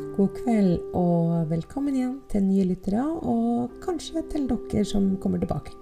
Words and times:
God 0.00 0.30
kveld 0.32 0.94
og 0.96 1.50
velkommen 1.50 1.96
igjen 1.96 2.14
til 2.32 2.44
nye 2.46 2.64
lyttere, 2.70 3.02
og 3.04 3.74
kanskje 3.84 4.22
til 4.32 4.46
dere 4.48 4.84
som 4.88 5.10
kommer 5.20 5.40
tilbake. 5.42 5.74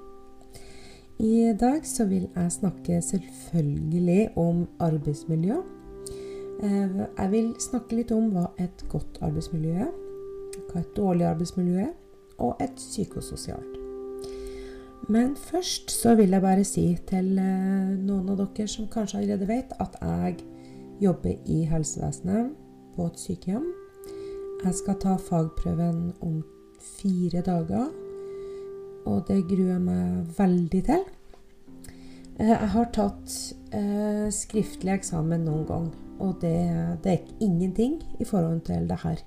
I 1.23 1.53
dag 1.59 1.87
så 1.87 2.07
vil 2.11 2.27
jeg 2.27 2.53
snakke 2.53 2.99
selvfølgelig 3.03 4.29
om 4.39 4.67
arbeidsmiljø. 4.83 5.57
Eh, 6.63 6.99
jeg 7.05 7.31
vil 7.31 7.55
snakke 7.63 8.01
litt 8.01 8.13
om 8.15 8.31
hva 8.35 8.49
et 8.59 8.83
godt 8.91 9.23
arbeidsmiljø 9.23 9.75
er, 9.87 9.91
hva 10.69 10.83
et 10.83 10.95
dårlig 10.97 11.27
arbeidsmiljø 11.31 11.81
er, 11.87 11.93
og 12.39 12.63
et 12.63 12.75
psykososialt. 12.75 13.79
Men 15.09 15.37
først 15.37 15.91
så 15.95 16.15
vil 16.19 16.35
jeg 16.35 16.43
bare 16.43 16.65
si 16.67 16.89
til 17.07 17.37
eh, 17.39 17.93
noen 17.95 18.33
av 18.35 18.43
dere 18.43 18.67
som 18.67 18.91
kanskje 18.91 19.23
allerede 19.23 19.49
vet, 19.49 19.77
at 19.79 19.95
jeg 20.03 20.43
jobber 21.01 21.39
i 21.47 21.63
helsevesenet 21.71 22.57
på 22.97 23.07
et 23.07 23.23
sykehjem. 23.23 23.69
Jeg 24.59 24.75
skal 24.75 24.97
ta 24.99 25.13
fagprøven 25.23 25.99
om 26.27 26.41
fire 26.83 27.45
dager, 27.47 27.93
og 29.07 29.21
det 29.29 29.45
gruer 29.47 29.77
jeg 29.77 29.83
meg 29.85 30.33
veldig 30.35 30.81
til. 30.89 31.05
Eh, 32.39 32.51
jeg 32.51 32.71
har 32.73 32.89
tatt 32.95 33.37
eh, 33.71 34.27
skriftlig 34.35 34.97
eksamen 34.97 35.45
noen 35.47 35.63
gang, 35.69 35.87
og 36.19 36.41
det, 36.43 36.57
det, 37.05 37.13
er 37.13 37.45
ingenting 37.45 38.01
i 38.19 38.27
forhold 38.27 38.65
til 38.67 38.89
det 38.91 38.99
her 39.05 39.23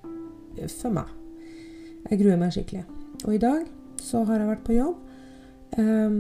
for 0.67 0.91
meg. 0.99 1.07
Jeg 2.09 2.20
gruer 2.26 2.41
meg 2.41 2.52
skikkelig. 2.52 2.84
Og 3.23 3.38
i 3.38 3.40
dag 3.40 3.63
så 4.04 4.26
har 4.27 4.41
jeg 4.41 4.52
vært 4.52 4.68
på 4.68 4.76
jobb 4.82 4.99
eh, 5.79 6.20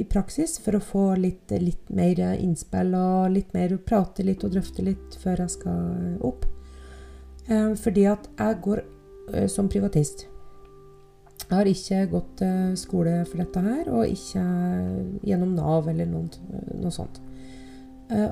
i 0.00 0.08
praksis 0.08 0.56
for 0.64 0.80
å 0.80 0.84
få 0.94 1.06
litt, 1.20 1.52
litt, 1.60 1.92
mer 1.92 2.24
innspill 2.38 2.96
og 2.96 3.36
litt 3.36 3.52
mer 3.52 3.76
prate 3.84 4.24
litt 4.24 4.48
og 4.48 4.56
drøfte 4.56 4.88
litt 4.88 5.20
før 5.20 5.44
jeg 5.44 5.58
skal 5.58 6.20
opp. 6.24 6.48
Um, 7.44 7.74
fordi 7.76 8.06
at 8.08 8.28
jeg 8.38 8.60
går 8.64 8.80
uh, 9.34 9.46
som 9.52 9.68
privatist. 9.68 10.26
Jeg 11.44 11.52
har 11.52 11.68
ikke 11.68 12.06
gått 12.08 12.40
uh, 12.40 12.72
skole 12.78 13.18
for 13.28 13.42
dette 13.42 13.60
her, 13.60 13.90
og 13.92 14.08
ikke 14.08 14.44
gjennom 15.26 15.52
Nav 15.58 15.90
eller 15.92 16.08
noe, 16.08 16.28
noe 16.80 16.92
sånt. 16.94 17.20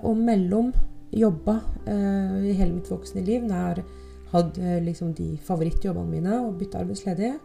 Og 0.05 0.19
mellom 0.21 0.69
jobber 1.17 1.63
i 1.89 2.53
hele 2.53 2.75
mitt 2.75 2.91
voksne 2.93 3.23
liv, 3.25 3.41
når 3.49 3.81
jeg 3.81 3.85
hatt 4.35 4.59
liksom 4.85 5.15
de 5.17 5.31
favorittjobbene 5.43 6.13
mine 6.13 6.35
og 6.45 6.59
bytta 6.61 6.83
arbeidsledige, 6.85 7.39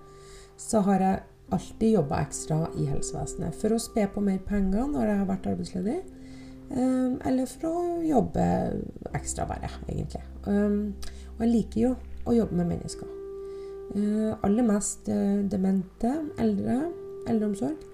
så 0.59 0.81
har 0.85 1.05
jeg 1.05 1.23
alltid 1.55 1.95
jobba 1.95 2.19
ekstra 2.27 2.57
i 2.75 2.89
helsevesenet 2.91 3.55
for 3.57 3.73
å 3.73 3.79
spe 3.81 4.05
på 4.11 4.23
mer 4.23 4.41
penger 4.45 4.91
når 4.91 5.07
jeg 5.07 5.21
har 5.21 5.29
vært 5.31 5.49
arbeidsledig. 5.53 5.97
Eller 7.31 7.47
for 7.47 7.71
å 7.71 7.85
jobbe 8.05 8.45
ekstra, 9.17 9.47
bare, 9.49 9.71
egentlig. 9.87 10.25
Og 11.37 11.43
jeg 11.45 11.53
liker 11.53 11.81
jo 11.81 11.91
å 12.27 12.35
jobbe 12.35 12.57
med 12.59 12.73
mennesker. 12.73 13.13
Uh, 13.95 14.33
aller 14.43 14.65
mest 14.67 15.07
uh, 15.09 15.43
demente, 15.47 16.11
eldre, 16.41 16.79
eldreomsorg. 17.29 17.85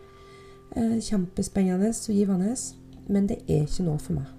Uh, 0.73 0.97
kjempespennende 1.03 1.91
og 1.93 2.15
givende, 2.15 2.55
men 3.07 3.27
det 3.29 3.43
er 3.47 3.67
ikke 3.67 3.85
noe 3.85 4.01
for 4.01 4.17
meg. 4.17 4.31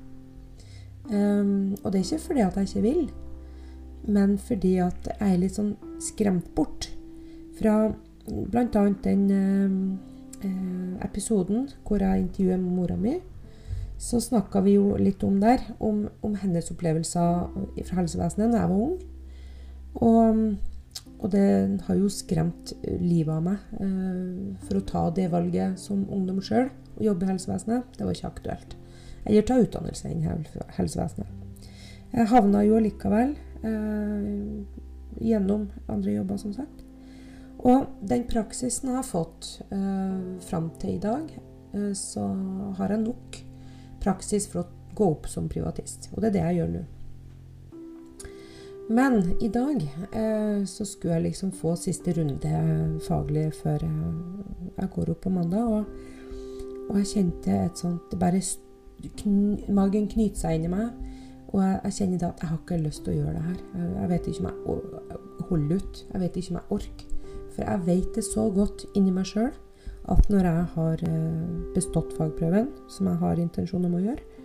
Um, 1.13 1.77
og 1.83 1.93
det 1.93 2.01
er 2.01 2.07
ikke 2.07 2.27
fordi 2.27 2.41
at 2.41 2.57
jeg 2.57 2.69
ikke 2.71 2.83
vil, 2.83 3.05
men 4.09 4.39
fordi 4.39 4.77
at 4.81 5.09
jeg 5.11 5.35
er 5.35 5.41
litt 5.41 5.57
sånn 5.59 5.75
skremt 6.03 6.49
bort 6.57 6.89
fra 7.59 7.77
bl.a. 8.25 8.85
den 9.05 9.25
eh, 9.31 10.49
eh, 10.49 11.05
episoden 11.05 11.69
hvor 11.85 12.01
jeg 12.01 12.25
intervjuer 12.25 12.61
mora 12.61 12.97
mi, 12.97 13.19
så 14.05 14.21
snakka 14.21 14.61
vi 14.67 14.77
jo 14.77 14.99
litt 15.01 15.23
om 15.25 15.39
der, 15.41 15.63
om, 15.81 16.05
om 16.25 16.37
hennes 16.37 16.69
opplevelser 16.75 17.85
fra 17.89 18.01
helsevesenet 18.03 18.53
da 18.53 18.61
jeg 18.61 18.73
var 18.73 18.83
ung. 18.85 18.97
Og, 19.95 20.41
og, 21.21 21.27
det 21.33 21.47
har 21.87 21.97
jo 21.97 22.11
skremt 22.13 22.75
livet 22.85 23.33
av 23.33 23.47
meg 23.47 23.79
eh, 23.81 24.59
for 24.67 24.81
å 24.81 24.85
ta 24.91 25.05
det 25.17 25.31
valget 25.33 25.81
som 25.81 26.03
ungdom 26.13 26.43
sjøl, 26.45 26.69
å 26.99 27.07
jobbe 27.07 27.25
i 27.25 27.31
helsevesenet. 27.33 27.97
Det 27.97 28.05
var 28.05 28.19
ikke 28.19 28.33
aktuelt. 28.35 28.77
Eller 29.25 29.47
ta 29.49 29.57
utdannelse 29.63 30.13
innen 30.13 30.45
helsevesenet. 30.77 31.41
Jeg 32.13 32.31
havna 32.31 32.61
jo 32.67 32.83
likevel 32.85 33.33
eh, 33.65 34.29
gjennom 35.25 35.71
andre 35.89 36.19
jobber, 36.19 36.43
som 36.45 36.53
sagt. 36.53 36.85
Og 37.65 37.89
den 38.05 38.29
praksisen 38.29 38.93
jeg 38.93 39.01
har 39.01 39.09
fått 39.09 39.49
eh, 39.73 40.39
fram 40.45 40.69
til 40.77 40.99
i 40.99 41.03
dag, 41.03 41.33
eh, 41.73 41.91
så 41.97 42.29
har 42.77 42.93
jeg 42.93 43.07
nok 43.07 43.41
praksis 44.05 44.47
for 44.51 44.63
å 44.63 44.69
gå 44.95 45.09
opp 45.17 45.29
som 45.31 45.49
privatist. 45.51 46.11
Og 46.13 46.23
det 46.23 46.31
er 46.31 46.37
det 46.37 46.45
jeg 46.45 46.61
gjør 46.61 46.75
nå. 46.75 46.85
Men 48.95 49.15
i 49.41 49.49
dag 49.49 49.81
eh, 50.13 50.65
så 50.69 50.85
skulle 50.85 51.17
jeg 51.17 51.31
liksom 51.31 51.55
få 51.57 51.73
siste 51.81 52.13
runde 52.19 52.51
faglig 53.07 53.47
før 53.63 53.81
jeg, 53.81 54.13
jeg 54.77 54.91
går 54.97 55.15
opp 55.15 55.23
på 55.25 55.33
mandag. 55.33 55.73
Og, 55.73 55.85
og 56.91 57.01
jeg 57.01 57.11
kjente 57.15 57.57
et 57.65 57.81
sånt 57.81 58.13
det 58.13 58.21
bare 58.21 58.43
kn, 59.17 59.57
Magen 59.73 60.09
knyter 60.13 60.43
seg 60.43 60.59
inni 60.59 60.73
meg. 60.73 60.93
Og 61.55 61.63
jeg, 61.63 61.81
jeg 61.87 61.97
kjenner 61.99 62.21
da 62.21 62.33
at 62.35 62.45
jeg 62.45 62.53
har 62.53 62.61
ikke 62.61 62.83
lyst 62.85 63.05
til 63.07 63.15
å 63.15 63.19
gjøre 63.23 63.37
det 63.39 63.47
her. 63.49 63.59
Jeg, 63.73 63.91
jeg 63.97 64.13
vet 64.13 64.31
ikke 64.31 64.45
om 64.45 64.51
jeg 64.51 65.49
holder 65.49 65.77
ut. 65.81 66.07
Jeg 66.13 66.25
vet 66.27 66.41
ikke 66.41 66.53
om 66.53 66.61
jeg 66.61 66.79
orker. 66.79 67.11
For 67.55 67.71
jeg 67.71 67.87
vet 67.87 68.17
det 68.19 68.27
så 68.27 68.49
godt 68.53 68.85
inni 68.99 69.15
meg 69.15 69.31
sjøl 69.31 69.53
at 70.13 70.29
når 70.29 70.47
jeg 70.49 70.65
har 70.75 71.03
eh, 71.09 71.45
bestått 71.75 72.13
fagprøven, 72.19 72.69
som 72.93 73.09
jeg 73.09 73.21
har 73.23 73.41
intensjon 73.41 73.87
om 73.89 73.97
å 73.97 74.03
gjøre, 74.05 74.43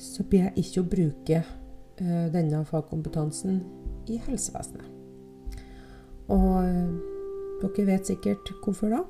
så 0.00 0.24
blir 0.26 0.48
jeg 0.48 0.64
ikke 0.64 0.80
å 0.80 0.88
bruke 0.94 1.38
uh, 1.44 2.26
denne 2.32 2.62
fagkompetansen 2.64 3.58
i 4.08 4.16
helsevesenet. 4.24 4.86
Og 6.32 6.54
uh, 6.64 7.10
dere 7.60 7.84
vet 7.90 8.08
sikkert 8.08 8.48
hvorfor 8.64 8.94
da. 8.94 9.02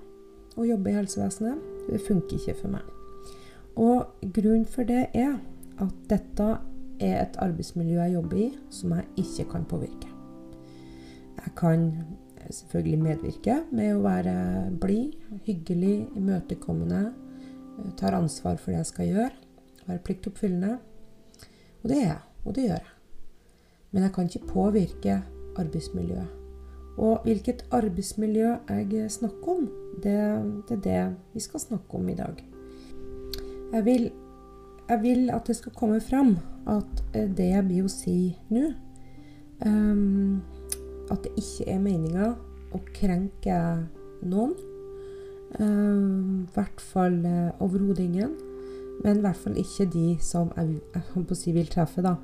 Å 0.58 0.66
jobbe 0.66 0.90
i 0.90 0.96
helsevesenet, 0.96 1.62
det 1.86 2.02
funker 2.02 2.40
ikke 2.40 2.56
for 2.58 2.74
meg. 2.74 2.88
Og 3.78 4.26
grunnen 4.34 4.66
for 4.66 4.88
det 4.88 5.06
er 5.14 5.36
at 5.80 5.94
dette 6.10 6.48
er 7.00 7.20
et 7.22 7.38
arbeidsmiljø 7.40 8.00
jeg 8.02 8.16
jobber 8.16 8.40
i, 8.42 8.48
som 8.74 8.96
jeg 8.96 9.06
ikke 9.22 9.46
kan 9.54 9.68
påvirke. 9.70 10.10
Jeg 11.38 11.54
kan 11.56 11.86
selvfølgelig 12.54 13.02
medvirke 13.02 13.56
med 13.72 13.94
å 13.94 14.04
være 14.04 14.34
blid, 14.80 15.16
hyggelig, 15.46 16.08
imøtekommende. 16.18 17.02
Eh, 17.78 17.92
tar 18.00 18.16
ansvar 18.18 18.58
for 18.60 18.72
det 18.72 18.82
jeg 18.82 18.90
skal 18.90 19.10
gjøre. 19.10 19.30
Være 19.86 20.04
pliktoppfyllende. 20.06 20.76
Og 21.82 21.88
det 21.88 21.98
er 21.98 22.06
jeg, 22.06 22.20
og 22.44 22.54
det 22.56 22.66
gjør 22.66 22.76
jeg. 22.78 22.96
Men 23.90 24.02
jeg 24.06 24.12
kan 24.14 24.28
ikke 24.28 24.52
påvirke 24.52 25.22
arbeidsmiljøet. 25.58 26.36
Og 27.00 27.24
hvilket 27.24 27.64
arbeidsmiljø 27.72 28.56
jeg 28.68 29.10
snakker 29.10 29.48
om, 29.48 29.68
det, 30.02 30.16
det 30.68 30.76
er 30.76 30.82
det 30.84 31.16
vi 31.34 31.40
skal 31.40 31.60
snakke 31.60 31.96
om 31.96 32.08
i 32.08 32.14
dag. 32.14 32.44
Jeg 33.72 33.84
vil, 33.84 34.10
jeg 34.88 35.02
vil 35.02 35.30
at 35.30 35.46
det 35.46 35.56
skal 35.56 35.72
komme 35.72 36.00
fram 36.00 36.36
at 36.68 37.04
eh, 37.14 37.28
det 37.30 37.52
jeg 37.52 37.66
blir 37.66 37.86
å 37.86 37.92
si 37.92 38.16
nå 38.50 38.72
um, 39.64 40.40
at 41.10 41.24
det 41.24 41.32
ikke 41.40 41.66
er 41.72 41.82
meninga 41.82 42.34
å 42.74 42.80
krenke 42.94 43.56
noen. 44.26 44.54
I 45.50 45.66
uh, 45.66 46.46
hvert 46.54 46.82
fall 46.92 47.18
uh, 47.24 47.62
overhodet 47.62 48.04
ingen. 48.04 48.36
Men 49.00 49.18
i 49.18 49.24
hvert 49.24 49.40
fall 49.40 49.56
ikke 49.58 49.88
de 49.90 50.06
som 50.22 50.52
jeg, 50.56 50.78
jeg 50.94 51.36
si, 51.36 51.54
vil 51.56 51.70
treffe. 51.72 52.04
da. 52.04 52.16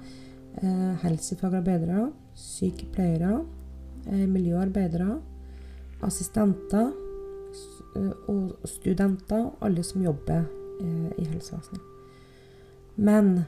Uh, 0.62 0.94
helsefagarbeidere, 1.02 2.10
sykepleiere, 2.38 3.40
uh, 4.06 4.26
miljøarbeidere, 4.28 5.18
assistenter 6.06 6.92
og 8.28 8.56
studenter. 8.68 9.50
Alle 9.64 9.82
som 9.82 10.02
jobber 10.04 10.44
i 11.16 11.24
helsevesenet. 11.24 11.80
Men 13.00 13.46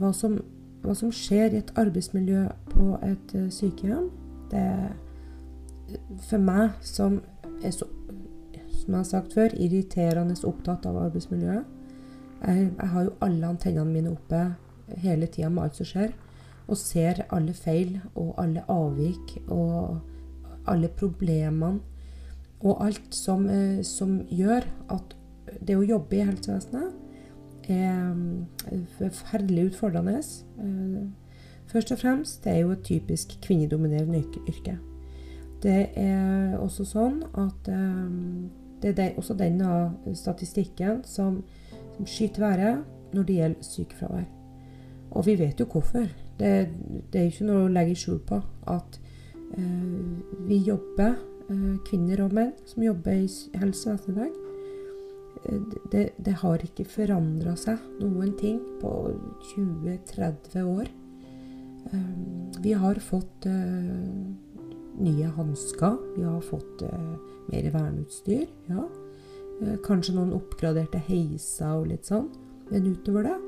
hva 0.00 0.08
som, 0.16 0.38
hva 0.80 0.94
som 0.96 1.12
skjer 1.12 1.52
i 1.52 1.60
et 1.60 1.72
arbeidsmiljø 1.76 2.46
på 2.72 2.94
et 3.04 3.34
sykehjem, 3.52 4.06
det 4.52 4.66
for 6.28 6.42
meg 6.42 6.76
som 6.84 7.20
er 7.64 7.72
så, 7.74 7.88
som 7.88 8.94
jeg 8.94 8.98
har 8.98 9.08
sagt 9.08 9.34
før, 9.36 9.54
irriterende 9.56 10.36
opptatt 10.46 10.86
av 10.88 10.98
arbeidsmiljøet. 11.08 11.76
Jeg, 12.38 12.70
jeg 12.70 12.88
har 12.92 13.06
jo 13.08 13.16
alle 13.24 13.50
antennene 13.50 13.92
mine 13.92 14.12
oppe 14.14 14.44
hele 15.02 15.26
tida 15.26 15.50
med 15.50 15.64
alt 15.66 15.80
som 15.80 15.88
skjer. 15.88 16.14
Og 16.68 16.76
ser 16.76 17.24
alle 17.32 17.54
feil 17.56 17.96
og 18.12 18.34
alle 18.40 18.64
avvik 18.68 19.38
og 19.48 20.00
alle 20.68 20.90
problemene. 20.92 21.80
Og 22.58 22.82
alt 22.84 23.14
som, 23.14 23.46
eh, 23.48 23.82
som 23.86 24.18
gjør 24.28 24.66
at 24.90 25.14
det 25.64 25.76
å 25.78 25.86
jobbe 25.86 26.18
i 26.18 26.24
helsevesenet 26.26 27.70
er 27.70 28.10
eh, 28.72 28.84
forferdelig 28.98 29.70
utfordrende. 29.72 30.18
Først 31.68 31.92
og 31.92 31.98
fremst, 32.00 32.44
det 32.44 32.52
er 32.52 32.58
jo 32.64 32.70
et 32.72 32.84
typisk 32.84 33.34
kvinnedominerende 33.44 34.22
yrke. 34.48 34.78
Det 35.62 35.88
er 35.98 36.56
også 36.56 36.86
sånn 36.86 37.22
at 37.34 37.68
um, 37.68 38.48
det 38.82 38.98
er 38.98 39.16
også 39.18 39.34
denne 39.34 40.14
statistikken 40.14 41.02
som, 41.04 41.42
som 41.96 42.06
skyter 42.06 42.40
været 42.46 42.84
når 43.12 43.22
det 43.22 43.38
gjelder 43.40 43.62
sykefravær. 43.66 44.26
Og 45.10 45.26
vi 45.26 45.38
vet 45.38 45.60
jo 45.60 45.66
hvorfor. 45.66 46.06
Det, 46.38 46.68
det 47.12 47.20
er 47.20 47.30
ikke 47.30 47.48
noe 47.48 47.64
å 47.66 47.72
legge 47.72 47.96
skjul 47.98 48.20
på 48.28 48.38
at 48.70 48.98
eh, 49.58 50.44
vi 50.46 50.60
jobber, 50.68 51.16
eh, 51.48 51.72
kvinner 51.88 52.22
og 52.22 52.36
menn 52.36 52.52
som 52.68 52.84
jobber 52.84 53.16
i 53.16 53.26
helsevesenet 53.58 54.12
i 54.12 54.18
dag, 54.20 54.36
det, 55.92 56.04
det, 56.18 56.32
har 56.42 56.62
ikke 56.64 56.84
forandra 56.88 57.54
seg 57.56 57.78
noen 58.00 58.32
ting 58.38 58.58
på 58.80 58.90
20-30 59.54 60.66
år. 60.66 60.90
Eh, 61.86 62.62
vi 62.62 62.72
har 62.74 62.98
fått 63.02 63.46
nye 64.98 65.28
hansker, 65.36 65.98
vi 66.16 66.24
har 66.26 66.40
fått 66.42 66.82
mer 67.52 67.70
verneutstyr. 67.70 68.48
ja. 68.68 68.88
Kanskje 69.82 70.14
noen 70.14 70.34
oppgraderte 70.36 71.00
heiser 71.08 71.80
og 71.80 71.88
litt 71.90 72.06
sånn. 72.06 72.28
Men 72.70 72.86
utover 72.86 73.26
det 73.26 73.38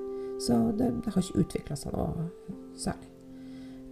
så 0.41 0.73
det, 0.79 0.91
det 1.05 1.12
har 1.12 1.23
ikke 1.23 1.43
utvikla 1.43 1.77
seg 1.77 1.93
noe 1.94 2.29
særlig. 2.81 3.09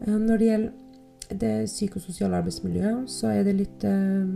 Eh, 0.01 0.15
når 0.15 0.41
det 0.41 0.47
gjelder 0.49 1.37
det 1.43 1.55
psykososiale 1.69 2.39
arbeidsmiljøet, 2.41 3.11
så 3.13 3.35
er 3.35 3.45
det 3.45 3.59
litt 3.59 3.85
eh, 3.85 4.31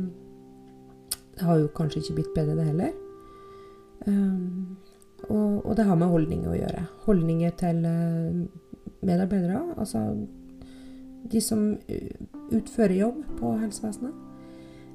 Det 1.32 1.46
har 1.48 1.62
jo 1.62 1.70
kanskje 1.72 2.02
ikke 2.02 2.19
blitt 2.19 2.34
bedre, 2.37 2.56
det 2.58 2.66
heller. 2.69 2.93
Og, 5.31 5.62
og, 5.64 5.72
det 5.78 5.87
har 5.87 5.96
med 5.96 6.10
holdninger 6.12 6.50
å 6.50 6.58
gjøre. 6.58 6.82
Holdninger 7.06 7.55
til 7.56 7.78
medarbeidere. 9.02 9.62
Altså 9.76 10.04
de 11.32 11.40
som 11.40 11.64
utfører 12.52 12.99
jobb 12.99 13.25
på 13.38 13.56
helsevesenet. 13.60 14.28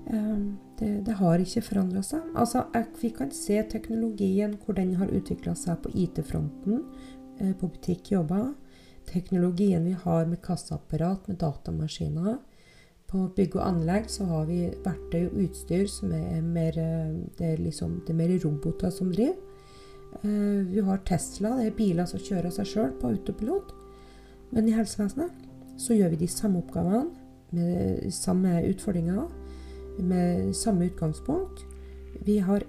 Um, 0.07 0.57
det, 0.79 1.01
det, 1.03 1.17
har 1.19 1.41
ikke 1.43 1.65
forandra 1.65 1.99
seg. 2.05 2.23
Altså, 2.39 2.61
vi 3.01 3.09
kan 3.11 3.31
se 3.35 3.57
teknologien, 3.67 4.53
hvor 4.63 4.77
den 4.77 4.93
har 4.95 5.11
utvikla 5.11 5.51
seg 5.55 5.81
på 5.83 5.91
IT-fronten, 5.91 6.85
eh, 7.41 7.51
på 7.59 7.67
butikkjobber 7.67 8.53
teknologien 9.07 9.85
vi 9.85 9.95
har 10.03 10.25
med 10.25 10.41
kassaapparat, 10.41 11.27
med 11.27 11.37
datamaskiner. 11.37 12.37
På 13.07 13.29
bygg 13.35 13.55
og 13.55 13.63
anlegg 13.63 14.09
så 14.11 14.25
har 14.27 14.47
vi 14.49 14.65
verktøy 14.83 15.29
og 15.29 15.37
utstyr 15.45 15.85
som 15.87 16.11
er 16.11 16.41
mer 16.43 16.75
eh, 16.75 17.13
Det 17.37 17.53
er, 17.53 17.61
liksom, 17.63 18.01
det 18.05 18.11
er 18.11 18.19
mer 18.19 18.33
roboter 18.43 18.91
som 18.91 19.11
driver. 19.13 19.37
Eh, 20.23 20.65
vi 20.67 20.83
har 20.83 20.99
Tesla, 21.07 21.55
det 21.55 21.69
er 21.69 21.77
biler 21.77 22.09
som 22.09 22.19
kjører 22.19 22.51
seg 22.51 22.67
sjøl 22.67 22.91
på 22.99 23.13
autopilot. 23.13 23.71
Men 24.51 24.67
i 24.67 24.75
helsevesenet 24.75 25.45
så 25.77 25.95
gjør 25.97 26.13
vi 26.13 26.23
de 26.23 26.29
samme 26.31 26.61
oppgavene 26.63 27.05
med 27.55 28.11
samme 28.11 28.61
utfordringer, 28.67 29.27
med 29.99 30.53
samme 30.55 30.89
utgangspunkt. 30.89 31.63
Vi 32.25 32.39
har 32.43 32.65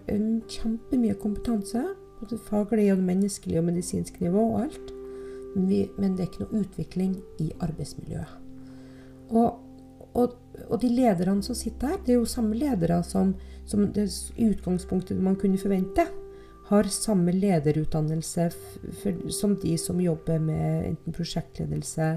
kjempemye 0.48 1.16
kompetanse, 1.18 1.82
både 2.20 2.38
faglig 2.48 2.90
og 2.92 3.02
menneskelig 3.02 3.58
og 3.60 3.66
medisinsk 3.70 4.20
nivå 4.20 4.44
og 4.52 4.60
alt. 4.66 4.92
Men 5.56 6.14
det 6.14 6.22
er 6.22 6.28
ikke 6.28 6.44
noe 6.44 6.62
utvikling 6.62 7.16
i 7.42 7.50
arbeidsmiljøet. 7.64 8.36
Og, 9.28 9.58
og, 10.14 10.36
og, 10.68 10.76
de 10.80 10.90
lederne 10.92 11.42
som 11.44 11.56
sitter 11.56 11.92
her, 11.92 11.98
det 12.04 12.14
er 12.14 12.20
jo 12.20 12.28
samme 12.28 12.56
ledere 12.56 13.02
som, 13.04 13.34
som 13.68 13.86
det 13.92 14.08
utgangspunktet 14.38 15.20
man 15.20 15.36
kunne 15.36 15.60
forvente. 15.60 16.06
Har 16.68 16.90
samme 16.92 17.32
lederutdannelse 17.32 18.50
som 19.32 19.54
de 19.62 19.78
som 19.80 20.00
jobber 20.00 20.38
med 20.38 20.90
enten 20.90 21.16
prosjektledelse 21.16 22.08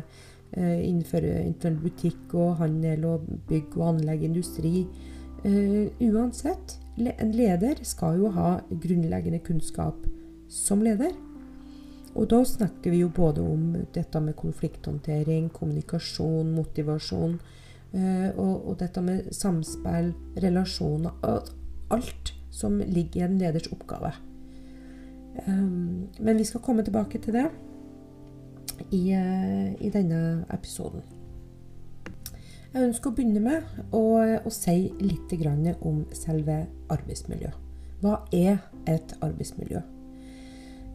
eh, 0.52 0.80
innenfor, 0.90 1.24
innenfor, 1.24 1.78
butikk 1.80 2.36
og 2.36 2.58
handel 2.60 3.06
og 3.08 3.30
bygg 3.48 3.78
og 3.80 3.94
anlegg, 3.94 4.26
industri. 4.28 4.86
Uh, 5.42 5.88
uansett, 6.06 6.76
en 7.00 7.32
leder 7.34 7.80
skal 7.88 8.20
jo 8.20 8.30
ha 8.36 8.60
grunnleggende 8.70 9.40
kunnskap 9.42 10.04
som 10.52 10.84
leder. 10.84 11.16
Og 12.12 12.28
da 12.32 12.42
snakker 12.46 12.92
vi 12.92 13.00
jo 13.06 13.12
både 13.16 13.42
om 13.42 13.70
dette 13.96 14.20
med 14.20 14.36
konflikthåndtering, 14.40 15.48
kommunikasjon, 15.56 16.52
motivasjon, 16.58 17.38
eh, 17.96 18.28
og, 18.36 18.68
og, 18.68 18.74
dette 18.82 19.04
med 19.06 19.32
samspill, 19.36 20.12
relasjoner 20.44 21.16
Alt 21.92 22.34
som 22.52 22.78
ligger 22.80 23.22
i 23.22 23.26
en 23.26 23.40
leders 23.40 23.72
oppgave. 23.72 24.12
Um, 25.48 26.10
men 26.20 26.38
vi 26.38 26.46
skal 26.46 26.62
komme 26.62 26.84
tilbake 26.86 27.18
til 27.22 27.34
det 27.34 27.48
i, 28.92 29.02
uh, 29.14 29.72
i 29.82 29.90
denne 29.90 30.46
episoden. 30.54 31.02
Jeg 32.74 32.88
ønsker 32.88 33.12
å 33.12 33.16
begynne 33.16 33.42
med 33.44 33.82
å, 33.92 34.04
å 34.46 34.52
si 34.54 34.94
litt 35.02 35.34
om 35.82 36.06
selve 36.16 36.62
arbeidsmiljøet. 36.90 37.58
Hva 38.02 38.22
er 38.32 38.62
et 38.88 39.12
arbeidsmiljø? 39.22 39.82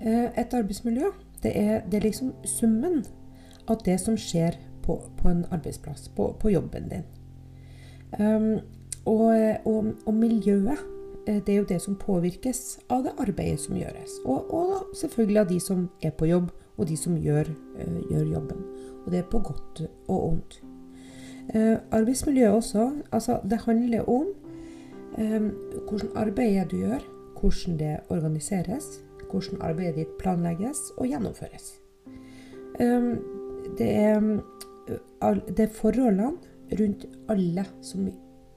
Eh, 0.00 0.40
et 0.40 0.54
arbeidsmiljø, 0.54 1.10
det 1.42 1.52
er, 1.58 1.82
det 1.90 1.94
er, 1.94 2.02
liksom 2.08 2.32
summen 2.44 3.04
av 3.68 3.84
det 3.84 4.00
som 4.00 4.16
skjer 4.16 4.58
på, 4.82 4.98
på 5.16 5.28
en 5.28 5.44
arbeidsplass, 5.50 6.08
på, 6.16 6.32
på 6.40 6.50
jobben 6.50 6.88
din. 6.90 7.04
Um, 8.18 8.58
og, 9.04 9.32
og, 9.64 9.92
og, 10.06 10.14
miljøet, 10.14 10.78
eh, 10.78 10.95
det 11.26 11.52
er 11.52 11.56
jo 11.56 11.66
det 11.68 11.80
som 11.82 11.96
påvirkes 11.98 12.78
av 12.92 13.02
det 13.06 13.16
arbeidet 13.18 13.60
som 13.60 13.76
gjøres. 13.78 14.20
Og, 14.24 14.52
og 14.54 14.94
selvfølgelig 14.94 15.40
av 15.42 15.48
de 15.50 15.60
som 15.60 15.88
er 16.02 16.14
på 16.14 16.28
jobb, 16.30 16.52
og 16.76 16.88
de 16.88 16.96
som 17.00 17.16
gjør, 17.18 17.50
uh, 17.80 18.00
gjør 18.10 18.32
jobben. 18.36 18.62
Og 19.04 19.12
det 19.12 19.22
er 19.22 19.30
på 19.30 19.40
godt 19.44 19.82
og 20.06 20.18
ondt. 20.18 20.60
Uh, 21.54 21.78
arbeidsmiljøet 21.94 22.54
også, 22.54 22.90
altså 23.12 23.40
det 23.42 23.62
handler 23.64 24.08
om 24.10 24.30
um, 25.18 25.50
hvordan 25.88 26.14
arbeidet 26.14 26.70
du 26.70 26.76
gjør, 26.76 27.02
hvordan 27.40 27.78
det 27.78 27.96
organiseres, 28.08 29.00
hvordan 29.30 29.62
arbeidet 29.62 29.96
ditt 29.96 30.18
planlegges 30.20 30.90
og 30.96 31.06
gjennomføres. 31.10 31.72
Ehm, 32.80 33.18
det 33.78 33.90
er, 33.90 34.20
det 35.48 35.64
er 35.64 35.72
forholdene 35.72 36.32
rundt 36.80 37.06
alle 37.28 37.64
som, 37.82 38.10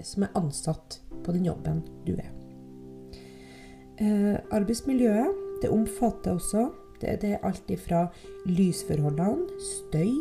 som, 0.04 0.24
er 0.24 0.36
ansatt 0.36 1.02
på 1.24 1.36
den 1.36 1.46
jobben 1.46 1.82
du 2.08 2.14
er. 2.18 2.39
Eh, 4.00 4.36
arbeidsmiljøet 4.56 5.48
det 5.62 5.70
omfatter 5.76 6.38
også 6.38 6.70
det, 7.02 7.18
det 7.22 7.34
er 7.36 7.46
alt 7.48 7.72
fra 7.84 8.06
lysforholdene, 8.48 9.48
støy, 9.60 10.14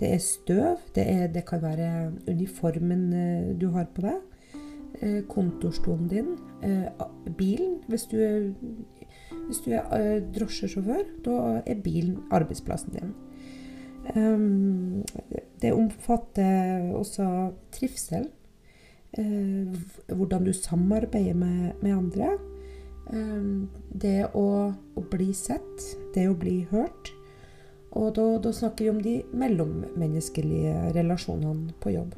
det 0.00 0.08
er 0.14 0.18
støv, 0.18 0.80
det, 0.94 1.04
er, 1.10 1.26
det 1.30 1.44
kan 1.46 1.62
være 1.62 2.12
uniformen 2.28 3.12
eh, 3.12 3.52
du 3.60 3.68
har 3.74 3.86
på 3.94 4.02
deg, 4.02 4.18
eh, 5.00 5.20
kontorstolen 5.30 6.08
din, 6.10 6.34
bilen 7.38 7.80
hvis 7.88 8.06
du 8.10 8.18
hvis 9.44 9.58
du 9.60 9.74
er 9.76 9.84
uh, 9.92 10.22
drosjesjåfør, 10.32 11.02
da 11.26 11.34
er 11.66 11.82
bilen 11.84 12.22
arbeidsplassen 12.32 12.94
din. 12.94 13.10
Um, 14.16 15.02
det 15.60 15.74
omfatter 15.74 16.94
også 16.96 17.26
trivsel. 17.72 18.30
Hvordan 20.08 20.46
du 20.46 20.52
samarbeider 20.52 21.34
med, 21.34 21.72
med 21.82 21.92
andre. 21.92 22.32
Um, 23.12 23.68
det 23.92 24.30
å, 24.32 24.72
bli 25.12 25.32
sett, 25.36 25.84
det 26.14 26.28
å 26.30 26.36
bli 26.38 26.62
hørt. 26.70 27.12
Og 27.94 28.14
da, 28.16 28.26
da, 28.42 28.50
snakker 28.52 28.86
vi 28.86 28.90
om 28.90 29.02
de 29.02 29.14
mellommenneskelige 29.38 30.94
relasjonene 30.96 31.74
på 31.82 31.94
jobb. 31.94 32.14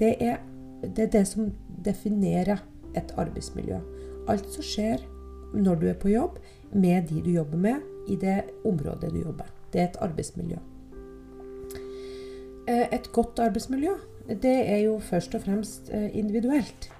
Det 0.00 0.14
er, 0.24 0.38
det 0.86 1.08
er 1.08 1.14
det 1.18 1.24
som 1.28 1.50
definerer 1.84 2.62
et 2.96 3.12
arbeidsmiljø. 3.20 3.80
Alt 4.30 4.48
som 4.54 4.64
skjer 4.64 5.02
når 5.52 5.80
du 5.80 5.86
er 5.90 5.98
på 6.00 6.12
jobb, 6.12 6.38
med 6.72 7.10
de 7.10 7.20
du 7.24 7.32
jobber 7.34 7.58
med 7.58 8.08
i 8.08 8.16
det 8.16 8.44
området 8.64 9.10
du 9.12 9.20
jobber. 9.24 9.50
Det 9.72 9.82
er 9.82 9.90
et 9.90 10.00
arbeidsmiljø. 10.00 10.60
Eh, 12.70 12.86
et 12.94 13.10
godt 13.12 13.42
arbeidsmiljø, 13.42 13.96
det 14.30 14.56
er 14.70 14.84
jo 14.86 14.98
først 15.02 15.34
og 15.34 15.44
fremst 15.44 15.90
eh, 15.92 16.08
individuelt. 16.16 16.90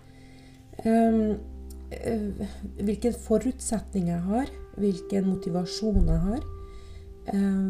Eh, 1.91 2.47
hvilke 2.79 3.13
forutsetninger 3.13 4.13
jeg 4.15 4.23
har, 4.29 4.51
hvilken 4.79 5.29
motivasjon 5.33 6.07
jeg 6.07 6.25
har 6.29 6.49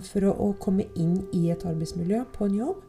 for 0.07 0.25
å 0.25 0.47
komme 0.63 0.87
inn 0.97 1.19
i 1.37 1.51
et 1.53 1.65
arbeidsmiljø 1.69 2.23
på 2.33 2.47
en 2.47 2.55
jobb. 2.57 2.85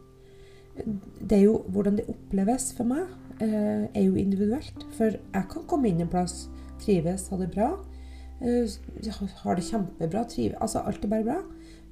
Det 1.20 1.40
er 1.40 1.42
jo 1.42 1.56
hvordan 1.74 1.98
det 1.98 2.06
oppleves 2.08 2.70
for 2.78 2.88
meg, 2.88 3.10
er 3.42 4.06
jo 4.06 4.14
individuelt. 4.16 4.86
For 4.96 5.18
jeg 5.18 5.50
kan 5.52 5.66
komme 5.68 5.90
inn 5.90 6.00
en 6.06 6.12
plass 6.12 6.46
trives, 6.80 7.28
ha 7.28 7.40
det 7.42 7.50
bra. 7.52 7.74
Har 8.40 9.60
det 9.60 9.66
kjempebra, 9.68 10.24
trives 10.32 10.62
Altså 10.62 10.86
alt 10.86 11.04
er 11.04 11.12
bare 11.12 11.28
bra. 11.28 11.40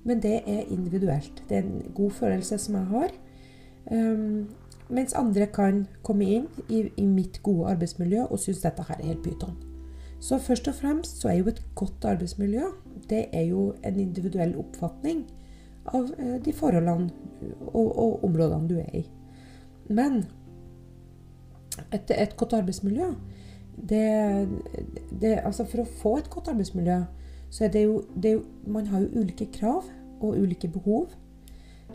Men 0.08 0.22
det 0.24 0.38
er 0.48 0.72
individuelt. 0.72 1.43
Det 1.50 1.58
er 1.58 1.67
en 1.67 1.91
god 1.96 2.12
følelse 2.22 2.58
som 2.58 2.79
jeg 2.79 2.88
har. 2.93 3.12
Mens 4.89 5.13
andre 5.13 5.46
kan 5.53 5.84
komme 6.03 6.25
inn 6.25 6.48
i, 6.67 6.88
i 6.98 7.05
mitt 7.05 7.43
gode 7.46 7.69
arbeidsmiljø 7.75 8.25
og 8.25 8.39
synes 8.41 8.63
dette 8.63 8.86
her 8.88 8.98
er 8.98 9.12
helt 9.12 9.24
pyton. 9.24 9.58
Så 10.19 10.39
først 10.41 10.67
og 10.67 10.75
fremst 10.75 11.22
så 11.22 11.29
er 11.29 11.39
jo 11.39 11.51
et 11.51 11.62
godt 11.75 12.05
arbeidsmiljø 12.05 12.72
det 13.10 13.25
er 13.34 13.41
jo 13.41 13.74
en 13.86 14.00
individuell 14.00 14.55
oppfatning 14.60 15.24
av 15.89 16.10
uh, 16.19 16.36
de 16.46 16.53
forholdene 16.53 17.10
og, 17.72 17.88
og, 17.88 18.24
områdene 18.27 18.69
du 18.69 18.75
er 18.81 19.00
i. 19.01 19.03
Men 19.89 20.24
et, 21.93 22.12
et 22.12 22.36
godt 22.38 22.53
arbeidsmiljø 22.53 23.13
det, 23.89 24.50
det, 25.22 25.38
altså 25.39 25.63
For 25.63 25.86
å 25.86 25.91
få 26.01 26.17
et 26.19 26.27
godt 26.29 26.50
arbeidsmiljø, 26.51 26.98
så 27.50 27.63
er 27.65 27.72
det 27.72 27.86
jo, 27.86 28.01
det 28.12 28.34
Man 28.67 28.89
har 28.91 29.05
jo 29.05 29.22
ulike 29.22 29.48
krav 29.53 29.88
og 30.19 30.36
ulike 30.36 30.67
behov. 30.67 31.13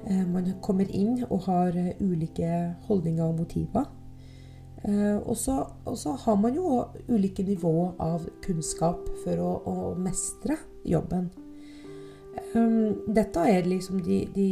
Eh, 0.07 0.27
man 0.29 0.51
kommer 0.61 0.91
inn 0.93 1.23
og 1.31 1.47
har 1.47 1.77
eh, 1.81 1.95
ulike 2.01 2.49
holdninger 2.89 3.25
og 3.25 3.39
motiver. 3.41 3.87
Eh, 4.85 5.17
og 5.17 5.37
så 5.39 6.17
har 6.27 6.37
man 6.41 6.57
jo 6.59 6.83
ulike 7.09 7.45
nivåer 7.47 7.95
av 8.05 8.27
kunnskap 8.45 9.09
for 9.23 9.41
å, 9.41 9.55
å 9.65 9.95
mestre 9.97 10.59
jobben. 10.85 11.31
Dette 13.15 13.43
er 13.47 13.67
liksom, 13.67 14.01
de, 14.03 14.21
de, 14.35 14.47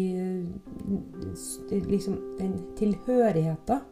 liksom 1.90 2.16
den 2.38 2.54
tilhørigheten 2.78 3.82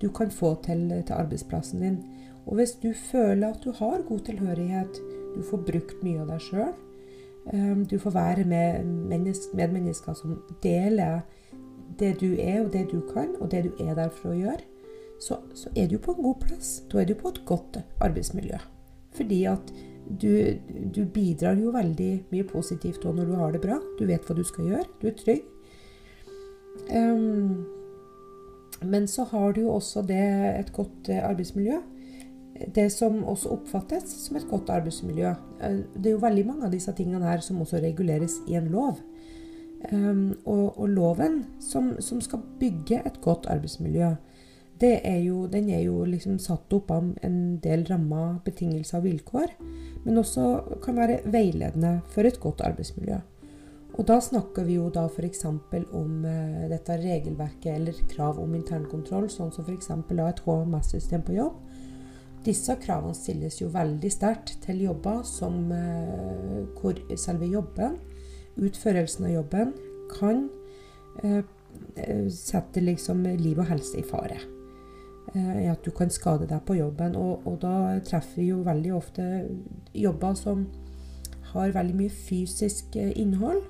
du 0.00 0.08
kan 0.12 0.32
få 0.32 0.54
til, 0.64 0.86
til, 1.04 1.12
arbeidsplassen 1.16 1.84
din. 1.84 1.98
Og 2.44 2.58
hvis 2.58 2.74
du 2.82 2.90
føler 2.96 3.52
at 3.52 3.64
du 3.64 3.70
har 3.76 4.04
god 4.08 4.24
tilhørighet, 4.26 5.00
du 5.36 5.40
får 5.48 5.62
brukt 5.68 6.02
mye 6.04 6.24
av 6.24 6.32
deg 6.32 6.44
sjøl, 6.44 6.74
du 7.90 7.98
får 8.00 8.10
være 8.10 8.44
med 8.48 8.84
medmennesker 9.54 10.14
som 10.16 10.38
deler 10.62 11.20
det 11.98 12.14
du 12.20 12.34
er 12.40 12.62
og 12.64 12.72
det 12.72 12.86
du 12.92 13.00
kan, 13.12 13.34
og 13.40 13.50
det 13.50 13.64
du 13.64 13.82
er 13.84 13.94
der 13.94 14.08
for 14.08 14.32
å 14.32 14.38
gjøre, 14.38 14.62
så, 15.20 15.38
så 15.54 15.70
er 15.76 15.88
du 15.88 15.98
på 15.98 16.14
en 16.14 16.22
god 16.22 16.40
plass. 16.42 16.76
Da 16.90 17.00
er 17.00 17.08
du 17.08 17.14
på 17.18 17.30
et 17.30 17.42
godt 17.46 17.78
arbeidsmiljø. 18.02 18.58
Fordi 19.14 19.44
at 19.50 19.72
du, 20.20 20.30
du 20.94 21.04
bidrar 21.04 21.56
jo 21.60 21.72
veldig 21.74 22.10
mye 22.32 22.46
positivt 22.48 23.04
òg 23.06 23.20
når 23.20 23.30
du 23.30 23.36
har 23.38 23.54
det 23.54 23.62
bra. 23.62 23.78
Du 23.98 24.04
vet 24.08 24.26
hva 24.26 24.36
du 24.36 24.42
skal 24.44 24.72
gjøre. 24.72 24.88
Du 25.00 25.08
er 25.08 25.16
trygg. 25.20 25.46
Um, 26.90 27.64
men 28.84 29.06
så 29.08 29.24
har 29.30 29.54
du 29.54 29.64
jo 29.64 29.76
også 29.78 30.02
det, 30.04 30.24
et 30.58 30.72
godt 30.74 31.08
eh, 31.08 31.22
arbeidsmiljø. 31.24 31.78
Det 32.54 32.86
som 32.92 33.24
også 33.26 33.50
oppfattes 33.56 34.12
som 34.26 34.36
et 34.38 34.46
godt 34.50 34.70
arbeidsmiljø. 34.70 35.32
Eh, 35.60 35.80
det 35.96 36.10
er 36.10 36.14
jo 36.14 36.22
veldig 36.22 36.46
mange 36.46 36.68
av 36.68 36.74
disse 36.74 36.92
tingene 36.94 37.26
her 37.26 37.42
som 37.42 37.60
også 37.62 37.82
reguleres 37.82 38.38
i 38.46 38.58
en 38.58 38.70
lov. 38.70 39.02
Um, 39.92 40.32
og, 40.48 40.78
og, 40.78 40.86
loven 40.88 41.42
som, 41.60 41.90
som, 42.00 42.20
skal 42.24 42.40
bygge 42.60 43.02
et 43.04 43.18
godt 43.20 43.50
arbeidsmiljø, 43.52 44.14
er 44.84 45.18
jo, 45.24 45.46
den 45.48 45.68
er 45.72 45.80
jo 45.86 46.02
liksom 46.04 46.38
satt 46.42 46.72
opp 46.76 46.90
av 46.92 47.06
en 47.24 47.36
del 47.64 47.86
rammer, 47.88 48.38
betingelser 48.44 48.98
og 48.98 49.06
vilkår. 49.06 49.52
Men 50.04 50.20
også 50.20 50.78
kan 50.84 50.98
være 50.98 51.22
veiledende 51.32 51.98
for 52.12 52.28
et 52.28 52.40
godt 52.40 52.60
arbeidsmiljø. 52.64 53.20
Og 53.94 54.08
da 54.08 54.18
snakker 54.20 54.66
vi 54.66 54.76
jo 54.76 54.90
da 54.92 55.06
f.eks. 55.06 55.44
om 55.46 56.24
uh, 56.26 56.64
dette 56.70 56.98
regelverket 57.00 57.70
eller 57.76 58.00
krav 58.10 58.40
om 58.42 58.56
internkontroll, 58.58 59.28
sånn 59.32 59.52
som 59.54 59.64
f.eks. 59.68 59.90
et 59.90 60.44
HMS-system 60.44 61.24
på 61.24 61.38
jobb. 61.38 61.60
Disse 62.44 62.76
kravene 62.80 63.16
stilles 63.16 63.60
jo 63.60 63.70
veldig 63.72 64.10
sterkt 64.12 64.58
til 64.64 64.82
jobber 64.84 65.22
som 65.28 65.72
eh, 65.72 66.62
hvor 66.76 66.98
selve 67.20 67.48
jobben, 67.48 67.98
utførelsen 68.60 69.28
av 69.28 69.34
jobben, 69.38 69.72
kan 70.12 70.48
eh, 71.22 71.42
sette 72.30 72.82
liksom 72.84 73.24
liv 73.40 73.58
og 73.58 73.70
helse 73.70 73.98
i 73.98 74.06
fare. 74.06 74.40
at 75.34 75.84
du 75.84 75.90
kan 75.90 76.10
skade 76.10 76.46
deg 76.46 76.60
på 76.66 76.74
jobben. 76.74 77.16
Og, 77.16 77.46
og 77.46 77.56
da 77.62 77.98
treffer 78.06 78.42
vi 78.42 78.48
jo 78.52 78.60
veldig 78.62 78.92
ofte 78.94 79.24
jobber 79.94 80.34
som 80.38 80.66
har 81.54 81.72
veldig 81.74 81.96
mye 81.96 82.10
fysisk 82.10 82.94
innhold 82.96 83.62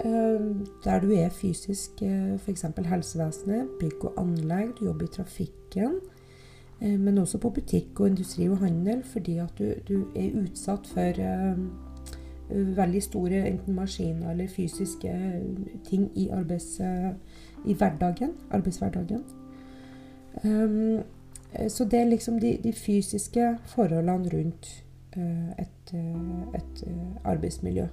Ehm, 0.00 0.66
der 0.84 1.00
du 1.00 1.12
er 1.12 1.28
fysisk, 1.28 2.02
eh, 2.02 2.34
f.eks. 2.34 2.64
helsevesenet, 2.86 3.68
bygg 3.80 4.04
og 4.04 4.12
anlegg, 4.16 4.68
du 4.80 4.84
jobber 4.84 5.04
i 5.04 5.14
trafikken. 5.16 6.00
Eh, 6.82 7.00
men 7.00 7.18
også 7.18 7.38
på 7.38 7.50
butikk 7.50 8.00
og 8.00 8.08
industri 8.08 8.48
og 8.48 8.58
handel, 8.58 9.02
fordi 9.02 9.36
at 9.38 9.58
du, 9.58 9.72
du 9.88 10.06
er 10.16 10.34
utsatt 10.42 10.86
for 10.86 11.22
uh, 11.22 12.76
veldig 12.76 13.02
store 13.02 13.46
enten 13.48 13.74
maskiner 13.74 14.30
eller 14.30 14.48
fysiske 14.48 15.12
ting 15.84 16.10
i, 16.14 16.28
arbeids, 16.28 16.80
uh, 16.80 17.12
i 17.66 17.72
hverdagen, 17.72 18.30
arbeidshverdagen. 18.50 19.22
Um, 20.44 20.98
så 21.68 21.84
det 21.84 22.00
er 22.00 22.04
liksom 22.04 22.40
de, 22.40 22.58
de 22.64 22.72
fysiske 22.72 23.58
forholdene 23.64 24.30
rundt 24.34 24.84
uh, 25.16 25.50
et, 25.58 25.94
et 26.54 26.84
arbeidsmiljø. 27.24 27.86